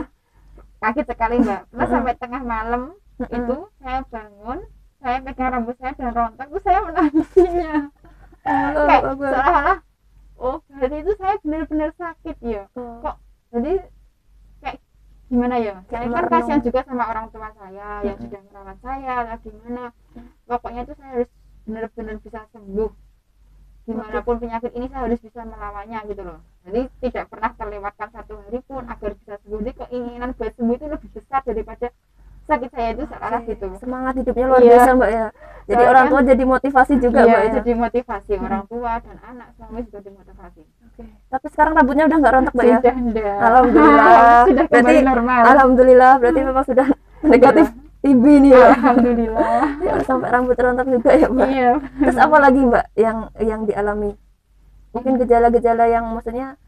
Kaget 0.79 1.05
sekali 1.05 1.35
mbak. 1.37 1.61
Pernah 1.67 1.87
sampai 1.87 2.13
tengah 2.15 2.41
malam 2.41 2.81
Mm-mm. 3.29 3.45
itu 3.45 3.57
saya 3.81 3.99
bangun 4.09 4.59
saya 5.01 5.17
pegang 5.25 5.49
rambut 5.49 5.75
saya 5.81 5.93
dan 5.97 6.13
rontok 6.13 6.47
itu 6.49 6.59
saya 6.61 6.79
menangisinya. 6.85 7.73
Kayak 8.41 9.01
seolah-olah 9.17 9.77
oh 10.41 10.57
berarti 10.65 10.97
itu 11.05 11.11
saya 11.21 11.35
benar-benar 11.45 11.89
sakit 11.93 12.37
ya. 12.41 12.63
Oh. 12.73 12.97
kok 13.05 13.15
jadi 13.53 13.73
kayak 14.61 14.77
gimana 15.29 15.55
ya? 15.61 15.75
Saya 15.89 16.05
kan 16.09 16.25
kasihan 16.29 16.61
juga 16.65 16.79
sama 16.85 17.03
orang 17.05 17.27
tua 17.29 17.49
saya 17.53 18.01
yang 18.01 18.17
Mm-mm. 18.17 18.25
sudah 18.25 18.41
merawat 18.49 18.77
saya 18.81 19.13
lah 19.25 19.37
gimana. 19.45 19.83
Pokoknya 20.49 20.81
itu 20.85 20.93
saya 20.97 21.09
harus 21.13 21.29
benar-benar 21.65 22.15
bisa 22.21 22.39
sembuh. 22.49 22.91
Di 23.81 23.93
mana 23.97 24.21
pun 24.21 24.37
penyakit 24.37 24.71
ini 24.77 24.85
saya 24.89 25.09
harus 25.09 25.21
bisa 25.21 25.41
melawannya 25.41 25.99
gitu 26.09 26.21
loh. 26.21 26.39
Jadi 26.65 26.81
tidak 27.01 27.25
pernah 27.33 27.51
terlewatkan 27.57 28.09
satu 28.13 28.33
hari 28.37 28.59
pun 28.65 28.85
agar 28.85 29.11
bisa 29.17 29.33
sembuh. 29.41 29.59
Jadi 29.65 29.73
keinginan 29.85 30.29
buat 30.37 30.53
sembuh 30.53 30.75
itu 30.77 30.85
lebih 30.89 31.09
besar 31.13 31.41
daripada 31.45 31.89
sakit 32.51 32.69
saya 32.69 32.89
itu 32.91 33.03
Oke, 33.07 33.39
gitu. 33.47 33.65
semangat 33.77 34.13
hidupnya 34.13 34.45
luar 34.45 34.59
Iya. 34.59 34.69
biasa 34.69 34.89
mbak 34.93 35.09
ya. 35.09 35.25
Jadi 35.61 35.71
Soalnya 35.71 35.91
orang 35.93 36.05
tua 36.05 36.21
jadi 36.25 36.43
motivasi 36.45 36.93
juga 36.97 37.19
Iya, 37.19 37.27
mbak 37.27 37.41
ya. 37.41 37.51
jadi 37.55 37.71
motivasi 37.77 38.31
Hmm. 38.33 38.45
orang 38.45 38.63
tua 38.65 38.91
dan 38.97 39.17
anak 39.23 39.47
suami 39.53 39.79
juga 39.83 39.99
dimotivasi 40.01 40.61
Oke. 40.61 41.03
tapi 41.29 41.45
sekarang 41.47 41.73
rambutnya 41.73 42.03
udah 42.05 42.17
nggak 42.17 42.33
rontok 42.33 42.53
mbak 42.53 42.65
ya? 42.65 42.77
Sudah 42.77 42.95
enggak 42.97 43.37
Alhamdulillah. 43.41 44.09
sudah 44.49 44.65
Berarti 44.67 44.95
normal. 45.01 45.41
alhamdulillah 45.47 46.11
berarti 46.17 46.39
memang 46.41 46.65
sudah 46.65 46.87
negatif 47.23 47.65
TB 48.01 48.23
nih 48.25 48.51
Iya. 48.51 48.57
ya? 48.57 48.67
Alhamdulillah. 48.73 49.63
Sampai 50.09 50.29
rambut 50.29 50.57
rontok 50.57 50.87
juga 50.89 51.09
ya 51.13 51.27
mbak. 51.27 51.47
Iya. 51.47 51.71
Terus 52.01 52.17
apa 52.17 52.37
lagi 52.37 52.59
mbak 52.61 52.85
yang 52.95 53.17
yang 53.39 53.61
dialami? 53.63 54.11
Mungkin 54.91 55.13
gejala-gejala 55.17 55.85
yang 55.87 56.03
maksudnya 56.09 56.59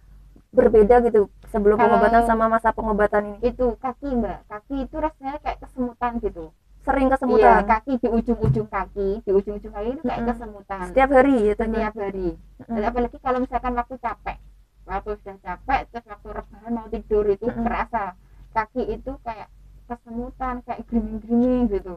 berbeda 0.49 1.01
gitu 1.01 1.27
sebelum 1.53 1.77
Kalau- 1.77 1.86
pengobatan 1.93 2.24
sama 2.25 2.45
masa 2.50 2.69
pengobatan 2.74 3.22
ini? 3.29 3.38
Itu 3.45 3.77
kaki 3.77 4.10
mbak. 4.12 4.50
Kaki 4.50 4.75
itu 4.83 4.95
rasanya 4.98 5.38
kayak 5.39 5.57
kesemutan 5.62 6.12
gitu. 6.19 6.45
Sering 6.83 7.07
iya 7.07 7.13
kesemutan? 7.15 7.62
kaki 7.63 7.91
di 7.95 8.07
ujung-ujung 8.10 8.67
kaki 8.67 9.10
di 9.24 9.31
ujung-ujung 9.31 9.72
kaki 9.72 9.89
itu 9.93 10.01
kayak 10.03 10.22
kesemutan. 10.27 10.83
Setiap 10.89 11.10
hari 11.13 11.36
ya 11.39 11.53
Tanya? 11.53 11.74
setiap 11.79 11.95
hari. 11.95 12.27
Dan 12.60 12.81
apalagi 12.83 13.17
kalau 13.22 13.39
misalkan 13.39 13.74
waktu 13.74 13.95
capek. 13.98 14.38
Waktu 14.83 15.10
sudah 15.15 15.38
capek 15.39 15.79
terus 15.88 16.05
waktu 16.05 16.27
rebahan 16.33 16.72
mau 16.74 16.88
tidur 16.91 17.24
itu 17.25 17.45
Mm-mm. 17.48 17.63
kerasa 17.63 18.03
kaki 18.51 18.83
itu 18.91 19.12
kayak 19.24 19.48
kesemutan 19.86 20.60
kayak 20.62 20.79
gerimis-gerimis 20.83 21.67
gitu. 21.72 21.93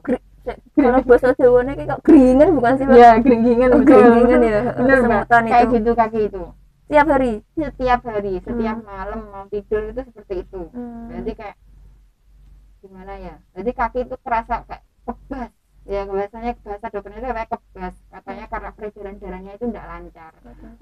Kalau 0.78 1.02
bahasa 1.02 1.34
Jawanya 1.34 1.75
kayak 1.75 1.98
geringan 2.06 2.48
bukan 2.54 2.72
sih 2.78 2.86
Iya, 2.86 3.18
Oh, 3.18 3.82
geringan 3.82 4.40
ya. 4.40 4.60
Bener, 4.70 5.02
Mbak. 5.02 5.26
kesemutan 5.26 5.42
Kayak 5.50 5.64
itu. 5.66 5.75
gitu 5.75 5.90
kaki 5.92 6.20
itu. 6.30 6.42
Setiap 6.86 7.06
hari 7.12 7.32
Setiap 7.56 8.00
hari, 8.10 8.34
setiap 8.46 8.76
Hmm. 8.76 8.86
malam 8.90 9.20
mau 9.32 9.44
tidur 9.52 9.82
itu 9.90 10.00
seperti 10.08 10.34
itu. 10.44 10.62
Jadi 11.10 11.30
kayak 11.38 11.56
gimana 12.82 13.12
ya? 13.18 13.34
Jadi 13.56 13.70
kaki 13.78 13.98
itu 14.06 14.14
kerasa 14.24 14.54
kayak 14.68 14.84
kebas. 15.06 15.50
Ya 15.86 16.02
biasanya 16.02 16.50
bahasa 16.66 16.86
dokternya 16.92 17.18
itu 17.22 17.28
kayak 17.38 17.50
kebas. 17.54 17.94
Katanya 18.12 18.44
karena 18.52 18.70
peredaran 18.76 19.16
darahnya 19.22 19.52
itu 19.56 19.64
tidak 19.70 19.86
lancar. 19.90 20.32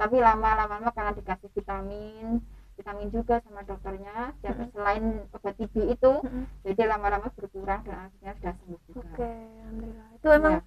Tapi 0.00 0.16
lama-lama 0.20 0.88
karena 0.96 1.12
dikasih 1.18 1.50
vitamin, 1.56 2.26
vitamin 2.78 3.08
juga 3.12 3.34
sama 3.44 3.60
dokternya 3.68 4.32
dan 4.42 4.54
Mm-mm. 4.58 4.68
selain 4.74 5.04
obat 5.30 5.54
TB 5.58 5.74
itu 5.94 6.12
Mm-mm. 6.24 6.44
jadi 6.66 6.82
lama-lama 6.90 7.28
berkurang 7.36 7.80
dan 7.86 8.08
akhirnya 8.08 8.32
sudah 8.40 8.54
sembuh 8.58 8.80
juga 8.88 9.08
Oke, 9.12 9.28
alhamdulillah. 9.62 10.08
Itu 10.18 10.28
emang 10.34 10.54
Ya. 10.56 10.60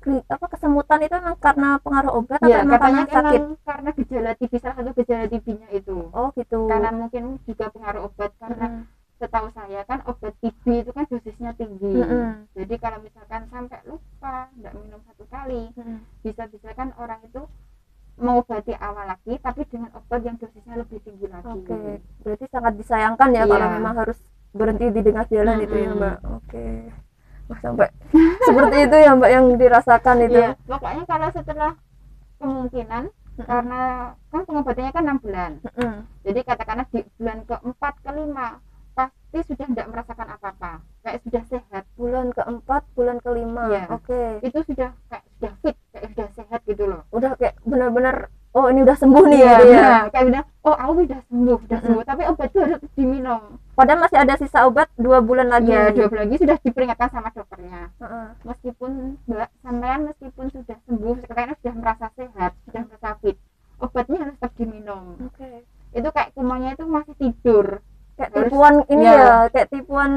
Apa 0.00 0.46
kesemutan 0.48 0.98
itu 1.04 1.12
emang 1.12 1.36
karena 1.36 1.76
pengaruh 1.84 2.12
obat 2.24 2.40
ya, 2.40 2.64
atau 2.64 2.72
karena 2.72 3.02
sakit? 3.04 3.40
emang 3.40 3.60
karena 3.68 3.90
gejala 3.92 4.30
TB 4.32 4.52
salah 4.56 4.76
satu 4.80 4.90
gejala 4.96 5.24
TB-nya 5.28 5.68
itu 5.76 5.98
Oh 6.16 6.32
gitu. 6.32 6.60
karena 6.72 6.90
mungkin 6.94 7.36
juga 7.44 7.68
pengaruh 7.68 8.08
obat 8.08 8.32
karena 8.40 8.66
Mm-mm. 8.66 8.84
setahu 9.20 9.48
saya 9.52 9.80
kan 9.84 10.00
obat 10.08 10.32
TB 10.40 10.64
itu 10.80 10.90
kan 10.96 11.04
dosisnya 11.04 11.50
tinggi 11.52 11.92
Mm-mm. 12.00 12.48
jadi 12.56 12.74
kalau 12.80 12.98
misalkan 13.04 13.42
sampai 13.52 13.80
lupa 13.84 14.48
nggak 14.56 14.72
minum 14.72 15.00
satu 15.04 15.24
kali 15.28 15.62
bisa-bisa 16.24 16.72
kan 16.72 16.96
orang 16.96 17.20
itu 17.20 17.44
mengobati 18.20 18.72
awal 18.76 19.04
lagi 19.04 19.36
tapi 19.40 19.64
dengan 19.68 19.92
obat 19.96 20.20
yang 20.24 20.36
dosisnya 20.36 20.80
lebih 20.80 21.00
tinggi 21.04 21.28
lagi 21.28 21.48
Oke, 21.48 22.00
berarti 22.20 22.44
sangat 22.48 22.72
disayangkan 22.76 23.28
ya 23.32 23.44
Iya. 23.44 23.52
kalau 23.52 23.68
memang 23.68 23.94
harus 24.00 24.18
berhenti 24.52 24.86
di 24.92 25.00
tengah 25.04 25.24
jalan 25.28 25.56
itu 25.60 25.76
ya. 25.76 25.90
Mbak. 25.92 26.16
Oke. 26.40 26.64
Wah, 27.50 27.58
sampai 27.60 27.88
seperti 28.40 28.76
itu 28.80 28.96
ya 28.96 29.10
Mbak 29.12 29.30
yang 29.30 29.46
dirasakan 29.54 30.16
itu. 30.22 30.38
Iya, 30.38 30.54
pokoknya 30.64 31.04
kalau 31.04 31.28
setelah 31.30 31.72
kemungkinan 32.38 33.04
Mm-mm. 33.10 33.46
karena 33.46 33.80
kan 34.28 34.42
pengobatannya 34.44 34.92
kan 34.92 35.02
enam 35.02 35.18
bulan 35.18 35.52
Mm-mm. 35.62 35.94
jadi 36.22 36.40
katakanlah 36.42 36.86
di 36.88 37.00
bulan 37.16 37.38
keempat 37.42 37.94
kelima 38.00 38.48
pasti 38.90 39.38
sudah 39.46 39.66
tidak 39.66 39.86
merasakan 39.88 40.28
apa-apa 40.30 40.72
kayak 41.00 41.18
sudah 41.22 41.42
sehat 41.46 41.84
Bulan 41.94 42.28
keempat, 42.30 42.82
bulan 42.92 43.16
kelima. 43.18 43.64
Iya. 43.68 43.84
Oke. 43.88 44.40
itu 44.40 44.58
sudah 44.62 44.90
kayak 45.06 45.24
sudah 45.32 45.52
fit 45.60 45.76
kayak 45.90 46.06
sudah 46.12 46.28
sehat 46.34 46.60
gitu 46.64 46.84
loh 46.84 47.02
Udah 47.08 47.32
kayak 47.34 47.56
benar-benar 47.62 48.28
oh 48.50 48.66
ini 48.66 48.82
udah 48.82 48.96
sembuh 48.98 49.24
nih 49.26 49.38
Iya, 49.38 49.52
gitu 49.54 49.64
ya. 49.70 49.80
nah, 49.80 50.04
kayak 50.10 50.24
bilang 50.26 50.46
oh 50.60 50.74
aku 50.74 50.90
udah 51.00 51.20
sembuh 51.24 51.58
udah 51.64 51.78
sembuh 51.80 52.04
tapi 52.04 52.22
obat 52.26 52.48
itu 52.50 52.58
harus 52.60 52.80
diminum 52.92 53.40
Padahal 53.80 53.96
masih 53.98 54.18
ada 54.18 54.34
sisa 54.36 54.58
obat 54.62 54.92
dua 54.94 55.18
bulan 55.18 55.48
lagi. 55.48 55.72
ya 55.72 55.88
dua 55.88 56.06
bulan 56.06 56.28
lagi 56.28 56.36
sudah 56.38 56.56
diperingatkan 56.58 57.08
sama 57.08 57.32
dokternya 57.32 57.88
Heeh. 57.96 58.26
meskipun 58.44 58.90
mbak 59.24 59.48
sampean 59.58 60.00
meskipun 60.04 60.46
sudah 60.50 60.76
sembuh 60.84 61.14
sekarang 61.22 61.56
sudah 61.56 61.74
merasa 61.74 62.06
sehat 62.12 62.52
sudah 62.62 62.82
merasa 62.84 63.08
fit 63.18 63.36
obatnya 63.78 64.16
harus 64.20 64.36
tetap 64.36 64.52
diminum 64.54 65.02
Oke. 65.22 65.64
itu 65.90 66.08
kayak 66.10 66.28
kumannya 66.36 66.70
itu 66.70 66.84
masih 66.86 67.14
tidur 67.16 67.66
Kayak 68.14 68.30
Harus- 68.30 68.44
tipuan 68.46 68.74
ini 68.86 69.00
Iya. 69.02 69.16
ya, 69.16 69.32
kayak 69.48 69.68
tipuan 69.70 70.10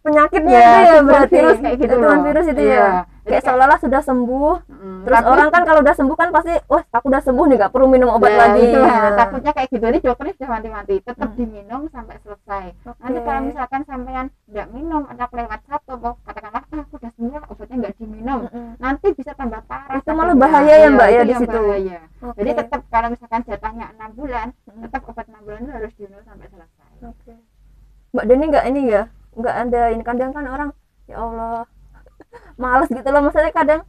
penyakitnya 0.00 0.54
Ya, 0.54 0.70
itu 0.70 0.86
ya 0.86 1.00
berarti. 1.02 1.34
virus 1.34 1.58
kayak 1.58 1.76
gitu 1.76 1.90
Tipuan 1.92 2.18
virus 2.22 2.46
itu 2.46 2.62
Iya. 2.62 2.78
ya. 2.78 2.90
Kayak 3.26 3.42
seolah-olah 3.42 3.78
sudah 3.78 4.00
sembuh, 4.00 4.54
Mm, 4.66 4.98
terus 5.02 5.16
tapi- 5.16 5.28
orang 5.28 5.48
kan 5.50 5.62
kalau 5.62 5.80
udah 5.80 5.94
sembuh 5.94 6.14
kan 6.14 6.28
pasti, 6.30 6.54
wah 6.64 6.82
aku 6.86 7.06
udah 7.06 7.18
sembuh 7.20 7.44
nih, 7.44 7.56
gak 7.58 7.72
perlu 7.72 7.86
minum 7.86 8.08
obat 8.08 8.30
Ya, 8.30 8.38
lagi. 8.40 8.60
itu. 8.64 8.78
Nah. 8.78 9.14
takutnya 9.16 9.52
kayak 9.52 9.68
gitu 9.68 9.84
jadi 9.84 9.98
dokternya 10.00 10.34
sudah 10.36 10.50
mati-mati 10.52 10.94
tetap 11.00 11.26
Hmm. 11.26 11.36
diminum 11.36 11.82
sampai 11.88 12.16
selesai 12.18 12.64
Oke. 12.84 12.98
nanti 13.00 13.18
kalau 13.20 13.40
misalkan 13.42 13.80
sampean 13.82 14.26
nggak 14.46 14.66
minum 14.68 15.02
atau 15.06 15.26
lewat 15.32 15.60
satu 15.64 15.92
kok 15.96 16.14
katakanlah 16.22 16.62
ah 16.64 16.78
aku 16.78 16.94
udah 16.96 17.10
sembuh 17.12 17.42
obatnya 17.46 17.76
nggak 17.76 17.94
diminum 17.96 18.40
Mm-mm. 18.44 18.68
nanti 18.76 19.06
bisa 19.10 19.32
tambah 19.32 19.60
parah 19.64 19.96
Itu 19.96 20.10
malah 20.12 20.36
bahaya 20.36 20.68
ya, 20.68 20.76
Iya, 20.78 20.88
Mbak, 20.88 21.08
ya, 21.08 21.18
itu 21.18 21.26
di 21.26 21.34
situ. 21.36 21.58
bahaya. 21.60 21.98
Oke. 22.22 22.36
jadi 22.36 22.50
tetap 22.56 22.80
kalau 22.86 23.08
misalkan 23.08 23.40
jatahnya 23.42 23.86
enam 23.90 24.10
bulan 24.12 24.46
Mm. 24.64 24.80
tetap 24.82 25.00
obat 25.04 25.26
enam 25.26 25.42
bulan 25.42 25.60
itu 25.60 25.72
harus 25.72 25.92
diminum 25.94 26.22
sampai 26.22 26.46
selesai 26.46 26.90
Oke. 27.04 27.32
Mbak 28.12 28.24
Deni 28.24 28.44
nggak 28.46 28.64
ini 28.66 28.80
ya, 28.86 29.02
nggak 29.34 29.54
ada 29.62 29.82
ini 29.88 30.02
kadang 30.02 30.30
kan 30.30 30.44
orang 30.46 30.68
ya 31.04 31.16
Allah 31.18 31.66
males 32.56 32.88
gitu 32.88 33.04
loh, 33.06 33.20
maksudnya 33.20 33.50
kadang 33.50 33.80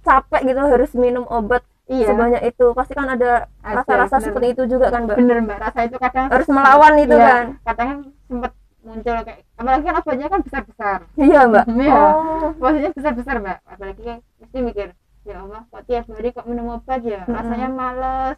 capek 0.00 0.40
gitu 0.44 0.60
harus 0.60 0.90
minum 0.92 1.24
obat 1.26 1.64
iya 1.84 2.06
sebanyak 2.06 2.42
itu, 2.44 2.66
pasti 2.72 2.92
kan 2.92 3.08
ada 3.08 3.48
rasa-rasa 3.58 4.16
seperti 4.18 4.52
itu 4.52 4.62
juga 4.66 4.88
kan 4.88 5.04
Mbak. 5.04 5.16
bener 5.16 5.38
mbak 5.42 5.58
rasa 5.58 5.80
itu 5.82 5.96
kadang 5.96 6.26
Harus 6.28 6.48
melawan 6.48 6.94
itu 6.96 7.12
Iya, 7.12 7.24
kan. 7.26 7.44
kadang 7.64 7.88
sempet 8.22 8.52
muncul 8.80 9.16
kayak 9.18 9.38
apalagi 9.54 9.82
kan 9.82 9.94
obatnya 9.96 10.28
kan 10.28 10.40
besar 10.40 10.62
besar 10.62 10.98
Iya 11.14 11.40
Mbak. 11.46 11.64
Iya. 11.80 11.96
Oh. 11.96 12.48
maksudnya 12.54 12.90
besar 12.90 13.12
besar 13.14 13.36
mbak 13.38 13.58
apalagi 13.64 14.02
kan 14.02 14.18
mesti 14.38 14.58
mikir 14.60 14.88
ya 15.24 15.36
Allah 15.38 15.60
kok 15.64 15.82
tiap 15.84 16.04
hari 16.06 16.28
kok 16.30 16.44
minum 16.44 16.66
obat 16.70 17.00
ya 17.00 17.24
rasanya 17.24 17.68
males 17.70 18.36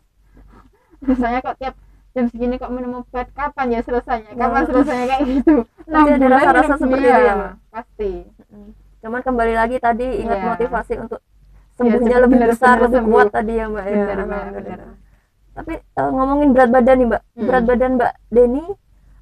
rasanya 1.09 1.38
kok 1.41 1.57
tiap 1.57 1.75
jam 2.12 2.25
segini 2.27 2.57
kok 2.57 2.71
minum 2.71 2.93
obat 3.01 3.27
kapan 3.31 3.67
ya 3.69 3.81
selesainya 3.83 4.31
kapan 4.33 4.55
Ya. 4.57 4.67
selesainya 4.69 5.07
kayak 5.09 5.23
gitu 5.29 5.55
Pasti 5.85 6.11
ada 6.12 6.27
rasa-rasa 6.29 6.75
seperti 6.77 7.05
iya, 7.05 7.11
itu 7.12 7.23
ya, 7.23 7.35
Mbak? 7.37 7.53
pasti 7.69 8.11
Mm. 8.47 8.71
Cuman 9.07 9.23
kembali 9.23 9.55
lagi 9.55 9.79
tadi 9.79 10.19
ingat 10.19 10.35
Iya. 10.37 10.47
motivasi 10.51 10.95
untuk 10.99 11.23
sembuhnya 11.79 12.11
cepat 12.11 12.25
lebih 12.27 12.37
bener- 12.37 12.51
besar, 12.51 12.75
bener 12.75 12.83
lebih 12.83 12.99
sembuh. 12.99 13.12
kuat 13.14 13.27
tadi 13.31 13.53
ya 13.55 13.64
Mbak 13.64 13.85
ya. 13.85 13.95
bener 13.95 14.03
mbak 14.03 14.19
Alhamdulillah. 14.19 14.77
bener 14.77 14.81
Tapi 15.55 15.73
eh, 15.79 16.11
ngomongin 16.11 16.49
berat 16.51 16.69
badan 16.69 16.97
nih 16.97 17.07
Mbak, 17.07 17.23
Hmm. 17.23 17.47
berat 17.47 17.64
badan 17.64 17.90
Mbak 17.95 18.12
Deni 18.29 18.64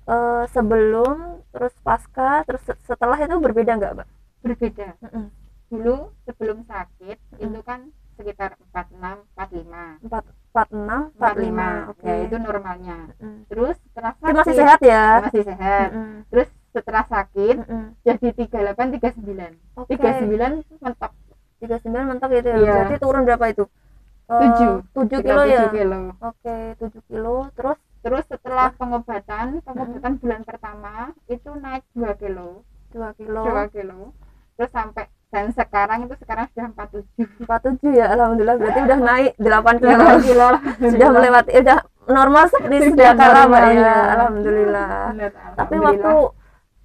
eh, 0.06 0.44
sebelum 0.48 1.16
terus 1.48 1.74
pasca 1.78 2.30
terus 2.42 2.62
se- 2.62 2.80
setelah 2.82 3.18
itu 3.18 3.36
berbeda 3.36 3.72
nggak 3.74 3.92
Mbak? 3.94 4.08
berbeda 4.42 4.86
Mm-mm. 5.02 5.26
dulu 5.70 5.96
sebelum 6.22 6.58
sakit 6.64 7.16
Mm. 7.30 7.42
itu 7.42 7.60
kan 7.62 7.80
sekitar 8.14 8.50
46 8.62 9.20
45 9.34 10.00
Empat 10.00 10.24
empat 10.24 10.68
enam 10.70 11.00
empat 11.10 11.34
lima, 11.36 11.68
oke. 11.88 12.02
ya 12.02 12.14
itu 12.22 12.36
normalnya 12.38 12.98
Mm. 13.16 13.38
terus 13.46 13.76
setelah 13.82 14.12
sakit 14.14 14.32
masih 14.34 14.54
sehat 14.54 14.80
ya? 14.82 15.04
masih 15.20 15.42
sehat 15.44 15.88
Mm-mm. 15.92 16.12
terus 16.26 16.48
setelah 16.74 17.06
sakit 17.06 17.56
Mm-mm. 17.62 17.84
jadi 18.02 18.28
38 18.34 18.98
39 18.98 19.78
Oke. 19.78 19.94
39 19.94 20.82
mentok 20.82 21.12
Tiga 21.54 21.80
sembilan 21.80 22.04
mentok 22.12 22.28
itu 22.34 22.44
ya. 22.44 22.56
Iya. 22.60 22.72
Berarti 22.76 22.96
turun 23.00 23.22
berapa 23.24 23.44
itu? 23.48 23.64
Eh, 23.64 24.36
Tujuh. 24.36 24.72
Tujuh 24.92 25.18
kilo 25.24 25.42
ya. 25.48 25.64
37 25.64 25.72
kilo. 25.72 26.00
Oke, 26.20 26.56
tujuh 26.76 27.02
kilo. 27.08 27.36
Terus 27.56 27.78
Terus 28.04 28.20
setelah 28.28 28.68
pengobatan, 28.76 29.64
pengobatan 29.64 30.20
bulan 30.20 30.44
pertama 30.44 30.92
itu 31.24 31.48
naik 31.56 31.88
2 31.96 32.04
kilo, 32.20 32.60
dua 32.92 33.16
kilo. 33.16 33.40
2 33.48 33.64
kilo. 33.72 34.12
Terus 34.54 34.70
sampai 34.70 35.08
dan 35.32 35.48
sekarang 35.50 36.04
itu 36.04 36.14
sekarang 36.20 36.44
sudah 36.52 36.68
47 36.68 37.40
Empat 37.40 37.60
tujuh 37.64 37.90
ya. 37.90 38.12
Alhamdulillah. 38.12 38.60
Berarti 38.60 38.80
udah 38.84 38.98
naik 39.00 39.32
delapan 39.40 39.74
kilo. 39.80 40.04
8 40.04 40.20
kilo 40.20 40.48
sudah 40.84 41.08
melewati 41.08 41.50
udah 41.56 41.78
normal 42.04 42.44
seperti 42.52 42.92
Sudah 42.92 43.10
kala 43.16 43.40
mbak 43.48 43.62
ya 43.64 43.72
ya. 43.72 43.94
alhamdulillah 44.12 44.88
Benar, 45.08 45.30
tapi 45.56 45.74
alhamdulillah. 45.74 45.80
waktu 45.88 46.12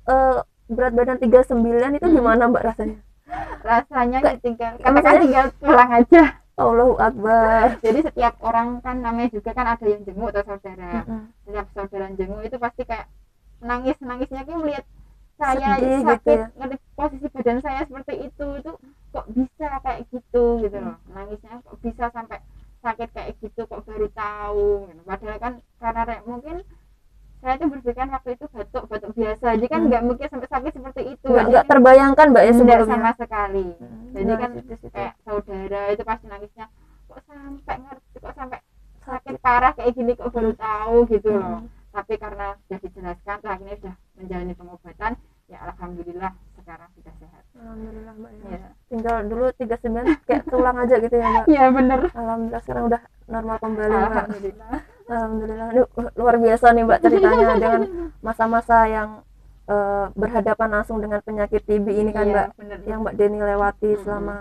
eh, 0.09 0.37
berat 0.67 0.93
badan 0.93 1.17
39 1.17 1.55
itu 1.95 2.07
gimana 2.09 2.43
mbak 2.45 2.65
rasanya 2.65 2.97
rasanya 3.61 4.19
katakan 4.19 4.93
misalnya- 4.93 5.21
tinggal 5.21 5.45
pulang 5.57 5.91
aja. 5.91 6.23
Allahu 6.59 6.99
Akbar 6.99 7.79
Jadi 7.79 7.99
setiap 8.03 8.35
orang 8.41 8.83
kan 8.83 8.99
namanya 8.99 9.31
juga 9.31 9.55
kan 9.55 9.63
ada 9.65 9.79
yang 9.81 10.03
jenguk 10.03 10.27
atau 10.29 10.43
saudara. 10.45 11.07
Mm-mm. 11.07 11.31
Setiap 11.41 11.67
saudara 11.71 12.11
jenguk 12.11 12.43
itu 12.43 12.57
pasti 12.59 12.83
kayak 12.83 13.07
nangis 13.59 13.95
nangisnya 14.01 14.43
kayak 14.43 14.59
melihat 14.59 14.85
saya 15.35 15.67
Sedih 15.73 15.87
gitu 15.95 16.03
sakit 16.05 16.35
ya. 16.35 16.47
ngeliat 16.53 16.81
posisi 16.93 17.27
badan 17.29 17.57
saya 17.63 17.81
seperti 17.87 18.13
itu 18.21 18.45
itu 18.59 18.71
kok 19.09 19.25
bisa 19.29 19.67
kayak 19.79 20.01
gitu 20.11 20.43
gitu 20.59 20.77
loh 20.77 20.97
nangisnya 21.07 21.53
kok 21.63 21.75
bisa 21.79 22.05
sampai 22.11 22.37
sakit 22.77 23.09
kayak 23.09 23.29
gitu 23.39 23.61
kok 23.63 23.81
baru 23.81 24.07
tahu 24.11 24.67
gitu. 24.85 25.01
padahal 25.01 25.37
kan 25.39 25.53
karena 25.79 26.01
re- 26.05 26.25
mungkin 26.25 26.55
saya 27.39 27.55
tuh 27.55 27.67
berpikir 27.71 28.03
waktu 28.03 28.29
itu 28.35 28.45
batuk 28.51 28.83
batuk 28.91 29.11
biasa. 29.15 29.47
Jadi 29.55 29.67
kan 29.71 29.79
Hmm. 29.79 29.87
nggak 29.87 30.03
mungkin 30.03 30.27
sampai 30.27 30.49
sakit 30.51 30.71
seperti 30.75 31.01
itu. 31.15 31.27
Nggak 31.31 31.63
kan 31.63 31.69
terbayangkan 31.71 32.25
mbak 32.35 32.43
ya 32.43 32.53
sebelumnya. 32.53 32.95
sama 32.99 33.11
sekali. 33.15 33.65
Mm, 33.79 34.03
jadi 34.11 34.27
nah, 34.27 34.37
kan 34.37 34.49
situ-situ. 34.59 34.91
kayak 34.91 35.13
saudara 35.23 35.81
itu 35.89 36.03
pasti 36.03 36.25
nangisnya 36.27 36.65
kok 37.07 37.19
sampai 37.25 37.75
ngerti 37.79 38.17
kok 38.19 38.33
sampai 38.35 38.59
sakit 38.99 39.35
parah 39.39 39.71
kayak 39.73 39.91
gini 39.95 40.11
kok 40.19 40.29
baru 40.29 40.51
tahu? 40.53 40.95
Gitu 41.07 41.29
loh. 41.31 41.63
Mm. 41.63 41.67
tapi 41.89 42.21
karena 42.21 42.53
sudah 42.69 42.79
dijelaskan 42.85 43.35
terus 43.41 43.49
akhirnya 43.49 43.75
sudah 43.81 43.95
menjalani 44.13 44.53
pengobatan 44.53 45.11
ya 45.49 45.57
alhamdulillah 45.65 46.31
sekarang 46.53 46.89
sudah 46.93 47.13
sehat. 47.17 47.43
Alhamdulillah 47.57 48.13
mbak 48.13 48.31
ya. 48.37 48.49
ya 48.61 48.69
tinggal 48.93 49.15
dulu 49.25 49.45
39 49.57 50.05
kayak 50.29 50.43
tulang 50.53 50.77
aja 50.77 50.95
gitu 51.01 51.15
ya 51.17 51.27
mbak. 51.33 51.45
Ya 51.49 51.63
bener. 51.73 51.99
Alhamdulillah 52.13 52.61
sekarang 52.61 52.83
udah 52.93 53.01
normal 53.25 53.57
kembali 53.57 53.95
mbak 53.95 54.25
alhamdulillah 55.09 55.67
Aduh, 55.73 55.87
luar 56.15 56.35
biasa 56.37 56.65
nih 56.71 56.83
Mbak 56.85 56.99
ceritanya 57.01 57.45
dengan 57.57 57.81
masa-masa 58.21 58.77
yang 58.85 59.09
eh, 59.65 60.05
berhadapan 60.13 60.69
langsung 60.71 60.97
dengan 61.01 61.19
penyakit 61.19 61.61
TB 61.65 61.85
ini 61.89 62.11
kan 62.13 62.25
Iya, 62.25 62.33
Mbak, 62.33 62.47
bener 62.55 62.77
yang 62.85 62.99
Mbak 63.03 63.13
Deni 63.17 63.39
lewati 63.41 63.89
Mm-mm. 63.91 64.03
selama 64.05 64.35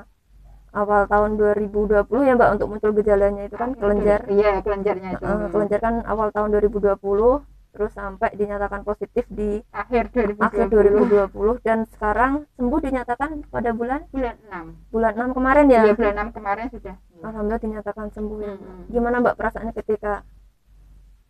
awal 0.68 1.08
tahun 1.08 1.30
2020 1.40 2.28
ya 2.28 2.32
Mbak 2.36 2.50
untuk 2.54 2.66
muncul 2.68 2.90
gejalanya 2.92 3.42
itu 3.48 3.56
kan 3.56 3.72
kelenjar, 3.72 4.20
iya 4.28 4.60
kelenjarnya 4.60 5.10
itu 5.16 5.24
Eh, 5.24 5.48
kelenjar 5.48 5.80
kan 5.80 5.94
awal 6.04 6.28
tahun 6.28 6.48
2020, 6.52 7.40
terus 7.68 7.92
sampai 7.92 8.32
dinyatakan 8.34 8.84
positif 8.84 9.24
di 9.28 9.60
akhir 9.72 10.12
2020 10.12 10.44
akhir 10.44 10.66
2020 10.68 11.56
dan 11.64 11.78
sekarang 11.88 12.32
sembuh 12.56 12.80
dinyatakan 12.80 13.30
pada 13.48 13.70
bulan 13.72 14.00
bulan 14.12 14.34
6 14.44 14.92
bulan 14.92 15.12
6 15.16 15.36
kemarin 15.36 15.66
ya. 15.68 15.80
iya 15.84 15.94
bulan 15.94 16.14
6 16.28 16.36
kemarin 16.36 16.66
sudah 16.68 16.96
Alhamdulillah 17.18 17.62
dinyatakan 17.62 18.06
sembuh 18.12 18.38
ya. 18.40 18.54
Mm-mm. 18.54 18.80
Gimana 18.92 19.16
Mbak 19.20 19.34
perasaannya 19.36 19.74
ketika 19.74 20.12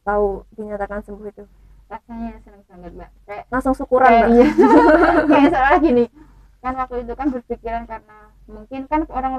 tahu 0.08 0.26
dinyatakan 0.54 1.00
sembuh 1.02 1.28
itu? 1.28 1.44
rasanya 1.86 2.36
senang 2.44 2.60
banget 2.64 2.92
mbak. 2.94 3.10
Kayak 3.24 3.44
Langsung 3.48 3.72
syukuran 3.72 4.08
kayak 4.08 4.24
Mbak. 4.24 4.34
iya. 4.34 4.46
Kayak 5.30 5.48
soalnya 5.50 5.78
gini 5.80 6.04
kan 6.58 6.72
waktu 6.74 6.96
itu 7.00 7.12
kan 7.14 7.26
berpikiran 7.30 7.82
karena 7.86 8.18
mungkin 8.44 8.80
kan 8.84 9.00
orang 9.08 9.34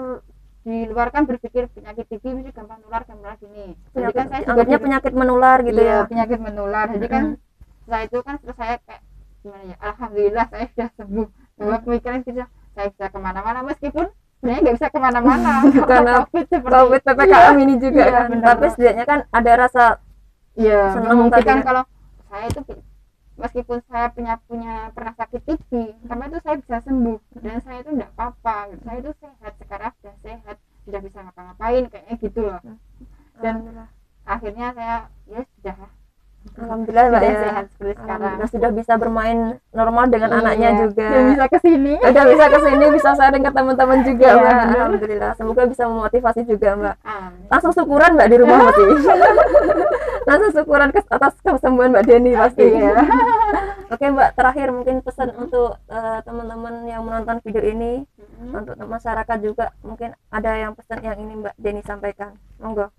di 0.59 0.77
luar 0.85 1.07
kan 1.09 1.23
berpikir 1.23 1.69
penyakit 1.69 2.09
TB 2.09 2.23
mesti 2.31 2.49
gampang 2.51 2.81
nular 2.81 3.05
gampang 3.05 3.37
gini. 3.37 3.77
Jadi 3.91 4.11
kan 4.11 4.25
saya 4.27 4.41
juga 4.43 4.63
di- 4.65 4.81
penyakit 4.81 5.13
menular 5.13 5.57
gitu 5.61 5.77
iya, 5.77 5.93
ya. 5.95 6.07
penyakit 6.07 6.39
menular. 6.39 6.85
Jadi 6.89 7.05
kan 7.07 7.23
setelah 7.79 8.01
itu 8.01 8.17
kan 8.19 8.33
setelah 8.39 8.57
saya 8.57 8.75
kayak 8.81 9.01
gimana 9.39 9.63
ya 9.65 9.77
alhamdulillah 9.79 10.45
saya 10.47 10.65
sudah 10.67 10.89
sembuh. 10.95 11.27
Bahwa 11.53 11.75
Hmm. 11.75 11.83
pemikiran 11.85 12.19
kita 12.23 12.43
saya 12.71 12.87
bisa 12.89 13.05
ke 13.07 13.19
mana-mana 13.19 13.59
meskipun 13.61 14.05
sebenarnya 14.35 14.59
nggak 14.63 14.75
bisa 14.75 14.87
ke 14.89 14.99
mana-mana. 14.99 15.53
Karena 15.91 16.11
covid 16.23 16.45
seperti 16.47 16.73
covid 16.73 17.01
ppkm 17.03 17.55
ini 17.59 17.73
juga 17.77 18.01
Iya, 18.01 18.11
kan. 18.11 18.25
benar. 18.27 18.45
tapi 18.47 18.65
setidaknya 18.73 19.05
kan 19.05 19.19
ada 19.29 19.51
rasa 19.55 19.83
Iya, 20.59 20.81
membuktikan 20.99 21.57
tadi 21.57 21.63
ya. 21.63 21.65
kalau 21.65 21.83
saya 22.27 22.45
itu 22.45 22.61
meskipun 23.39 23.77
saya 23.87 24.07
punya 24.11 24.33
punya 24.43 24.73
pernah 24.91 25.13
sakit 25.15 25.41
TB, 25.47 25.71
tapi 26.03 26.23
itu 26.27 26.37
saya 26.43 26.55
bisa 26.59 26.77
sembuh 26.83 27.19
dan 27.39 27.57
saya 27.63 27.77
itu 27.79 27.89
enggak 27.95 28.11
apa-apa. 28.13 28.75
Saya 28.83 28.97
itu 28.99 29.11
sehat 29.23 29.53
sekarang 29.55 29.91
sudah 30.03 30.15
sehat, 30.19 30.55
sudah 30.83 30.99
bisa 30.99 31.17
ngapa-ngapain 31.23 31.83
kayaknya 31.87 32.15
gitu 32.19 32.39
loh. 32.43 32.59
Dan 33.39 33.55
akhirnya 34.27 34.75
saya 34.75 34.95
ya 35.25 35.41
sudah 35.57 35.77
Alhamdulillah 36.55 37.05
mbak 37.11 37.19
sudah 37.19 37.31
ya 37.35 37.43
sehat 37.43 37.65
seperti 37.75 37.93
sekarang. 37.99 38.33
Sudah 38.47 38.71
bisa 38.71 38.93
bermain 38.95 39.37
normal 39.75 40.05
dengan 40.07 40.29
Iya, 40.31 40.39
anaknya 40.39 40.69
juga 40.79 41.07
Dan 41.11 41.23
bisa 41.35 41.45
ke 41.51 41.59
sini. 41.59 41.93
udah 41.99 42.23
bisa 42.31 42.45
ke 42.47 42.59
sini 42.63 42.85
bisa 42.95 43.09
sharing 43.15 43.43
ke 43.43 43.51
teman-teman 43.51 43.99
juga 44.07 44.27
Iya, 44.27 44.39
mbak. 44.39 44.55
Alhamdulillah 44.71 45.31
semoga 45.35 45.61
bisa 45.67 45.83
memotivasi 45.87 46.41
juga 46.47 46.69
mbak 46.79 46.95
Amin. 47.03 47.43
langsung 47.51 47.71
syukuran 47.75 48.11
mbak 48.15 48.27
di 48.31 48.37
rumah 48.39 48.55
pasti 48.71 48.83
langsung 50.29 50.51
syukuran 50.53 50.93
ke 50.93 51.01
atas 51.09 51.33
kesembuhan 51.41 51.89
mbak 51.89 52.05
Denny 52.05 52.37
pasti 52.37 52.61
Iya. 52.69 52.93
oke 53.93 54.05
mbak 54.13 54.29
terakhir 54.37 54.67
mungkin 54.69 55.01
pesan 55.01 55.33
untuk 55.33 55.81
eh, 55.89 56.19
teman-teman 56.21 56.85
yang 56.85 57.01
menonton 57.01 57.41
video 57.41 57.65
ini. 57.65 58.05
Mm-mm. 58.39 58.55
untuk 58.55 58.77
masyarakat 58.85 59.37
juga 59.41 59.73
mungkin 59.81 60.13
ada 60.29 60.51
yang 60.55 60.71
pesan 60.77 61.01
yang 61.01 61.17
ini 61.17 61.33
mbak 61.41 61.57
Denny 61.57 61.81
sampaikan. 61.81 62.37
Monggo. 62.61 62.93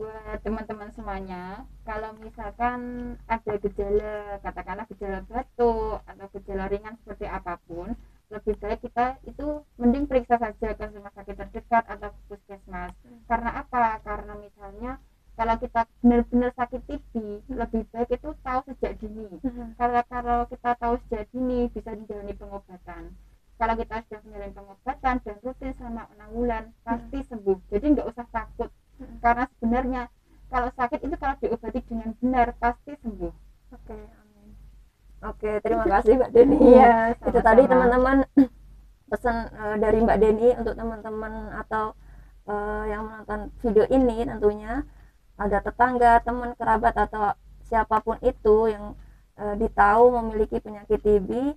Buat 0.00 0.40
teman-teman 0.40 0.88
semuanya 0.96 1.68
kalau 1.84 2.16
misalkan 2.16 2.80
ada 3.28 3.52
gejala 3.60 4.40
katakanlah 4.40 4.88
gejala 4.88 5.20
batuk 5.28 6.00
atau 6.08 6.26
gejala 6.32 6.72
ringan 6.72 6.96
seperti 7.04 7.28
apa 7.28 7.60
pun 7.68 7.92
lebih 8.30 8.56
baik 8.56 8.80
kita 8.80 9.18
itu 9.28 9.60
mending 9.76 10.06
periksa 10.08 10.38
saja 10.40 10.72
ke 10.72 10.84
rumah 10.94 11.12
sakit 11.12 11.34
terdekat 11.34 11.84
atau 11.84 12.08
ke 12.14 12.20
puskesmas 12.32 12.96
karena 13.28 13.50
apa? 13.60 14.00
Karena 14.00 14.32
misalnya 14.40 14.96
kalau 15.40 15.56
kita 15.56 15.88
benar-benar 16.04 16.52
sakit 16.52 16.80
TB 16.84 17.12
lebih 17.48 17.82
baik 17.88 18.12
itu 18.12 18.28
tahu 18.44 18.60
sejak 18.68 18.92
dini. 19.00 19.24
Karena 19.80 20.04
kalau 20.04 20.44
kita 20.52 20.76
tahu 20.76 21.00
sejak 21.08 21.32
dini 21.32 21.64
bisa 21.72 21.96
dijalani 21.96 22.36
pengobatan. 22.36 23.16
Kalau 23.56 23.74
kita 23.80 24.04
sudah 24.04 24.20
menjalani 24.28 24.52
pengobatan 24.52 25.14
dan 25.24 25.36
rutin 25.40 25.72
selama 25.80 26.12
enam 26.12 26.28
bulan 26.36 26.62
pasti 26.84 27.24
sembuh. 27.24 27.56
Jadi 27.72 27.84
nggak 27.88 28.08
usah 28.12 28.26
takut. 28.28 28.68
Karena 29.24 29.48
sebenarnya 29.56 30.02
kalau 30.52 30.68
sakit 30.76 31.00
itu 31.08 31.16
kalau 31.16 31.34
diobati 31.40 31.80
dengan 31.88 32.12
benar 32.20 32.52
pasti 32.60 32.92
sembuh. 33.00 33.32
Oke 33.80 33.96
amin. 33.96 34.48
Oke 35.24 35.50
terima 35.64 35.88
kasih 35.88 36.20
mbak 36.20 36.36
Denny. 36.36 36.56
Iya, 36.68 37.16
itu 37.16 37.40
tadi 37.40 37.62
teman-teman 37.64 38.28
pesan 39.10 39.36
eh, 39.56 39.76
dari 39.80 40.04
Mbak 40.04 40.18
Denny 40.20 40.48
untuk 40.52 40.76
teman-teman 40.76 41.48
atau 41.64 41.96
eh, 42.44 42.84
yang 42.92 43.08
menonton 43.08 43.48
video 43.64 43.88
ini 43.88 44.28
tentunya 44.28 44.84
ada 45.40 45.58
tetangga, 45.64 46.20
teman, 46.20 46.52
kerabat 46.54 46.92
atau 46.94 47.32
siapa 47.64 48.04
pun 48.04 48.20
itu 48.20 48.68
yang 48.68 48.92
eh, 49.40 49.54
ditahu 49.56 50.12
memiliki 50.20 50.60
penyakit 50.60 51.00
TB 51.00 51.56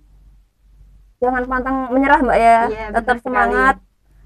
jangan 1.20 1.42
pantang 1.48 1.76
menyerah 1.92 2.20
Mbak 2.20 2.38
ya. 2.38 2.58
Iya, 2.68 2.86
tetap 2.92 3.16
benar 3.16 3.16
sekali. 3.20 3.24
semangat 3.28 3.76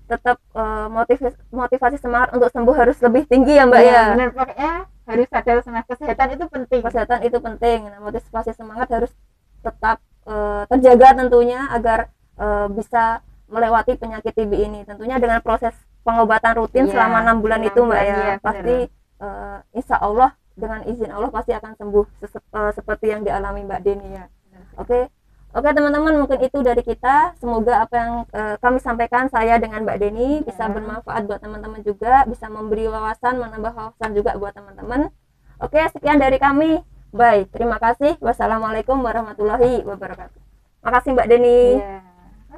tetap 0.09 0.37
eh, 0.57 0.87
motivasi 0.88 1.37
motivasi 1.53 1.97
semangat 2.01 2.29
untuk 2.33 2.49
sembuh 2.49 2.75
harus 2.79 2.97
lebih 3.03 3.23
tinggi 3.29 3.59
ya 3.59 3.64
Mbak 3.68 3.83
Iya, 3.83 3.92
ya. 3.92 4.03
benar 4.14 4.29
pokoknya 4.33 4.73
harus 5.09 5.27
sadar 5.33 5.57
sama 5.64 5.81
kesehatan 5.85 6.29
itu 6.37 6.44
penting. 6.49 6.81
Kesehatan 6.85 7.21
itu 7.25 7.38
penting. 7.40 7.79
Nah, 7.88 8.01
motivasi 8.01 8.51
semangat 8.55 8.88
harus 8.94 9.12
tetap 9.61 9.99
eh, 10.29 10.62
terjaga 10.71 11.09
tentunya 11.18 11.61
agar 11.73 11.99
eh, 12.38 12.66
bisa 12.73 13.21
melewati 13.49 13.97
penyakit 13.97 14.33
TB 14.37 14.53
ini. 14.55 14.81
Tentunya 14.85 15.16
dengan 15.16 15.40
proses 15.40 15.73
pengobatan 16.05 16.53
rutin 16.57 16.88
Iya, 16.88 16.92
selama 16.97 17.16
enam 17.25 17.37
bulan 17.44 17.61
enam 17.61 17.68
itu 17.68 17.81
mbak 17.85 18.01
bulan, 18.01 18.09
ya 18.09 18.16
iya, 18.16 18.35
pasti 18.40 18.77
eh, 19.19 19.59
insya 19.73 19.97
Allah 19.99 20.35
dengan 20.55 20.83
izin 20.85 21.11
Allah 21.11 21.31
pasti 21.31 21.55
akan 21.55 21.73
sembuh 21.75 22.05
eh, 22.25 22.73
seperti 22.73 23.07
yang 23.09 23.23
dialami 23.23 23.63
mbak 23.63 23.81
Deni 23.83 24.09
ya 24.11 24.27
oke 24.75 25.07
oke 25.55 25.69
teman-teman 25.71 26.19
mungkin 26.19 26.39
itu 26.41 26.59
dari 26.61 26.83
kita 26.83 27.39
semoga 27.39 27.83
apa 27.83 27.95
yang 27.95 28.13
eh, 28.31 28.55
kami 28.59 28.79
sampaikan 28.79 29.27
saya 29.29 29.59
dengan 29.59 29.87
mbak 29.87 29.99
Deni 29.99 30.43
bisa 30.43 30.67
Ya. 30.67 30.73
bermanfaat 30.73 31.23
buat 31.25 31.41
teman-teman 31.41 31.81
juga 31.83 32.27
bisa 32.27 32.47
memberi 32.47 32.87
wawasan 32.87 33.39
menambah 33.39 33.73
wawasan 33.73 34.11
juga 34.13 34.35
buat 34.35 34.53
teman-teman 34.53 35.11
oke 35.59 35.81
sekian 35.93 36.19
dari 36.19 36.39
kami 36.39 36.83
Baik, 37.09 37.49
terima 37.57 37.81
kasih. 37.81 38.21
Wassalamualaikum 38.21 39.01
warahmatullahi 39.01 39.81
wabarakatuh. 39.81 40.41
Makasih 40.85 41.17
Mbak 41.17 41.25
Deni 41.25 41.81
Iya. 41.81 42.05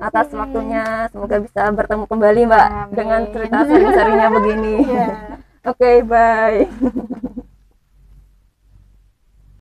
atas 0.03 0.27
waktunya. 0.35 1.07
Semoga 1.15 1.39
bisa 1.39 1.71
bertemu 1.71 2.05
kembali 2.11 2.41
Mbak 2.51 2.67
Amin. 2.67 2.91
dengan 2.91 3.21
cerita 3.31 3.59
seri-serinya 3.63 4.27
begini. 4.35 4.75
Iya. 4.91 5.07
Oke, 5.65 5.77
okay, 5.81 6.01
bye. 6.03 6.69